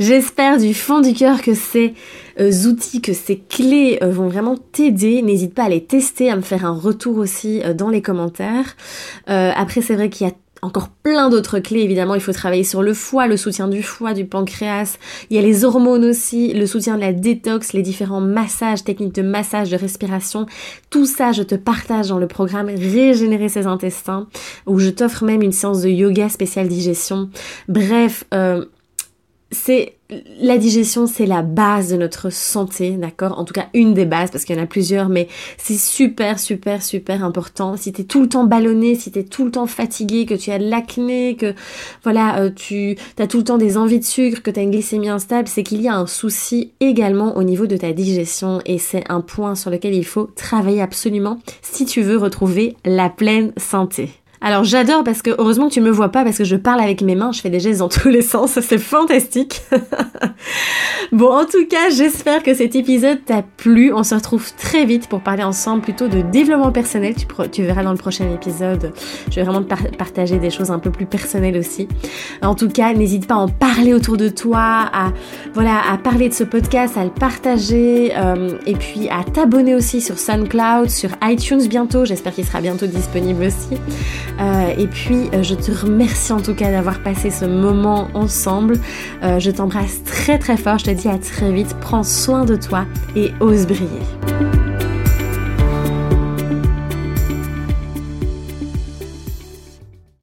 J'espère 0.01 0.57
du 0.57 0.73
fond 0.73 0.99
du 0.99 1.13
cœur 1.13 1.43
que 1.43 1.53
ces 1.53 1.93
euh, 2.39 2.51
outils, 2.65 3.01
que 3.01 3.13
ces 3.13 3.37
clés 3.37 3.99
euh, 4.01 4.09
vont 4.09 4.29
vraiment 4.29 4.57
t'aider. 4.57 5.21
N'hésite 5.21 5.53
pas 5.53 5.65
à 5.65 5.69
les 5.69 5.83
tester, 5.83 6.31
à 6.31 6.35
me 6.35 6.41
faire 6.41 6.65
un 6.65 6.73
retour 6.73 7.17
aussi 7.17 7.61
euh, 7.61 7.75
dans 7.75 7.89
les 7.89 8.01
commentaires. 8.01 8.75
après, 9.27 9.81
c'est 9.81 9.93
vrai 9.93 10.09
qu'il 10.09 10.25
y 10.25 10.29
a 10.31 10.33
encore 10.63 10.89
plein 10.89 11.29
d'autres 11.29 11.59
clés, 11.59 11.81
évidemment, 11.81 12.15
il 12.15 12.21
faut 12.21 12.33
travailler 12.33 12.63
sur 12.63 12.81
le 12.81 12.95
foie, 12.95 13.27
le 13.27 13.37
soutien 13.37 13.67
du 13.67 13.83
foie, 13.83 14.15
du 14.15 14.25
pancréas, 14.25 14.97
il 15.29 15.35
y 15.35 15.39
a 15.39 15.41
les 15.43 15.65
hormones 15.65 16.05
aussi, 16.05 16.53
le 16.53 16.65
soutien 16.65 16.95
de 16.95 17.01
la 17.01 17.13
détox, 17.13 17.73
les 17.73 17.81
différents 17.81 18.21
massages, 18.21 18.83
techniques 18.83 19.15
de 19.15 19.23
massage, 19.23 19.71
de 19.71 19.77
respiration, 19.77 20.45
tout 20.91 21.07
ça 21.07 21.31
je 21.31 21.41
te 21.41 21.55
partage 21.55 22.09
dans 22.09 22.19
le 22.19 22.27
programme 22.27 22.67
Régénérer 22.67 23.49
ses 23.49 23.65
intestins, 23.65 24.27
où 24.67 24.77
je 24.77 24.89
t'offre 24.89 25.23
même 25.23 25.41
une 25.41 25.51
séance 25.51 25.81
de 25.81 25.89
yoga 25.89 26.29
spéciale 26.29 26.67
digestion. 26.67 27.31
Bref, 27.67 28.25
c'est 29.51 29.95
la 30.41 30.57
digestion, 30.57 31.07
c'est 31.07 31.25
la 31.25 31.41
base 31.41 31.89
de 31.89 31.97
notre 31.97 32.31
santé, 32.31 32.91
d'accord? 32.91 33.39
En 33.39 33.45
tout 33.45 33.53
cas, 33.53 33.67
une 33.73 33.93
des 33.93 34.05
bases, 34.05 34.29
parce 34.29 34.43
qu'il 34.43 34.55
y 34.55 34.59
en 34.59 34.63
a 34.63 34.67
plusieurs, 34.67 35.07
mais 35.07 35.27
c'est 35.57 35.77
super, 35.77 36.37
super, 36.37 36.83
super 36.83 37.23
important. 37.23 37.77
Si 37.77 37.93
t'es 37.93 38.03
tout 38.03 38.21
le 38.21 38.27
temps 38.27 38.43
ballonné, 38.43 38.95
si 38.95 39.11
t'es 39.11 39.23
tout 39.23 39.45
le 39.45 39.51
temps 39.51 39.67
fatigué, 39.67 40.25
que 40.25 40.33
tu 40.33 40.51
as 40.51 40.59
de 40.59 40.69
l'acné, 40.69 41.37
que 41.37 41.53
voilà, 42.03 42.39
euh, 42.39 42.49
tu 42.53 42.97
as 43.19 43.27
tout 43.27 43.37
le 43.37 43.43
temps 43.43 43.57
des 43.57 43.77
envies 43.77 43.99
de 43.99 44.05
sucre, 44.05 44.41
que 44.41 44.51
tu 44.51 44.59
as 44.59 44.63
une 44.63 44.71
glycémie 44.71 45.09
instable, 45.09 45.47
c'est 45.47 45.63
qu'il 45.63 45.81
y 45.81 45.87
a 45.87 45.95
un 45.95 46.07
souci 46.07 46.71
également 46.81 47.37
au 47.37 47.43
niveau 47.43 47.65
de 47.65 47.77
ta 47.77 47.93
digestion, 47.93 48.61
et 48.65 48.79
c'est 48.79 49.03
un 49.09 49.21
point 49.21 49.55
sur 49.55 49.69
lequel 49.69 49.95
il 49.95 50.05
faut 50.05 50.29
travailler 50.35 50.81
absolument 50.81 51.39
si 51.61 51.85
tu 51.85 52.01
veux 52.01 52.17
retrouver 52.17 52.75
la 52.83 53.09
pleine 53.09 53.53
santé. 53.57 54.20
Alors 54.43 54.63
j'adore 54.63 55.03
parce 55.03 55.21
que 55.21 55.29
heureusement 55.37 55.67
que 55.67 55.73
tu 55.73 55.81
me 55.81 55.91
vois 55.91 56.09
pas 56.09 56.23
parce 56.23 56.39
que 56.39 56.43
je 56.43 56.55
parle 56.55 56.79
avec 56.81 57.03
mes 57.03 57.13
mains, 57.13 57.31
je 57.31 57.41
fais 57.41 57.51
des 57.51 57.59
gestes 57.59 57.79
dans 57.79 57.89
tous 57.89 58.09
les 58.09 58.23
sens, 58.23 58.59
c'est 58.61 58.79
fantastique. 58.79 59.61
bon 61.11 61.31
en 61.31 61.45
tout 61.45 61.67
cas 61.67 61.91
j'espère 61.91 62.41
que 62.41 62.55
cet 62.55 62.75
épisode 62.75 63.23
t'a 63.23 63.43
plu, 63.43 63.93
on 63.93 64.03
se 64.03 64.15
retrouve 64.15 64.51
très 64.55 64.85
vite 64.85 65.07
pour 65.07 65.21
parler 65.21 65.43
ensemble 65.43 65.83
plutôt 65.83 66.07
de 66.07 66.21
développement 66.21 66.71
personnel, 66.71 67.13
tu, 67.51 67.61
verras 67.61 67.83
dans 67.83 67.91
le 67.91 67.99
prochain 67.99 68.33
épisode, 68.33 68.93
je 69.29 69.35
vais 69.35 69.43
vraiment 69.43 69.61
te 69.61 69.95
partager 69.95 70.39
des 70.39 70.49
choses 70.49 70.71
un 70.71 70.79
peu 70.79 70.89
plus 70.89 71.05
personnelles 71.05 71.57
aussi. 71.57 71.87
En 72.41 72.55
tout 72.55 72.69
cas 72.69 72.93
n'hésite 72.93 73.27
pas 73.27 73.35
à 73.35 73.39
en 73.39 73.47
parler 73.47 73.93
autour 73.93 74.17
de 74.17 74.27
toi, 74.27 74.89
à 74.91 75.13
voilà 75.53 75.81
à 75.87 75.99
parler 75.99 76.29
de 76.29 76.33
ce 76.33 76.43
podcast, 76.43 76.97
à 76.97 77.03
le 77.03 77.11
partager 77.11 78.11
euh, 78.17 78.57
et 78.65 78.73
puis 78.73 79.07
à 79.09 79.23
t'abonner 79.23 79.75
aussi 79.75 80.01
sur 80.01 80.17
SoundCloud, 80.17 80.89
sur 80.89 81.11
iTunes 81.21 81.67
bientôt, 81.67 82.05
j'espère 82.05 82.33
qu'il 82.33 82.45
sera 82.45 82.59
bientôt 82.59 82.87
disponible 82.87 83.43
aussi. 83.43 83.79
Euh, 84.41 84.73
et 84.77 84.87
puis, 84.87 85.29
euh, 85.33 85.43
je 85.43 85.55
te 85.55 85.71
remercie 85.71 86.33
en 86.33 86.41
tout 86.41 86.55
cas 86.55 86.71
d'avoir 86.71 87.01
passé 87.03 87.29
ce 87.29 87.45
moment 87.45 88.07
ensemble. 88.13 88.79
Euh, 89.23 89.39
je 89.39 89.51
t'embrasse 89.51 90.03
très 90.03 90.39
très 90.39 90.57
fort. 90.57 90.79
Je 90.79 90.85
te 90.85 90.91
dis 90.91 91.07
à 91.07 91.17
très 91.17 91.51
vite. 91.51 91.75
Prends 91.79 92.03
soin 92.03 92.45
de 92.45 92.55
toi 92.55 92.85
et 93.15 93.31
ose 93.39 93.67
briller. 93.67 94.60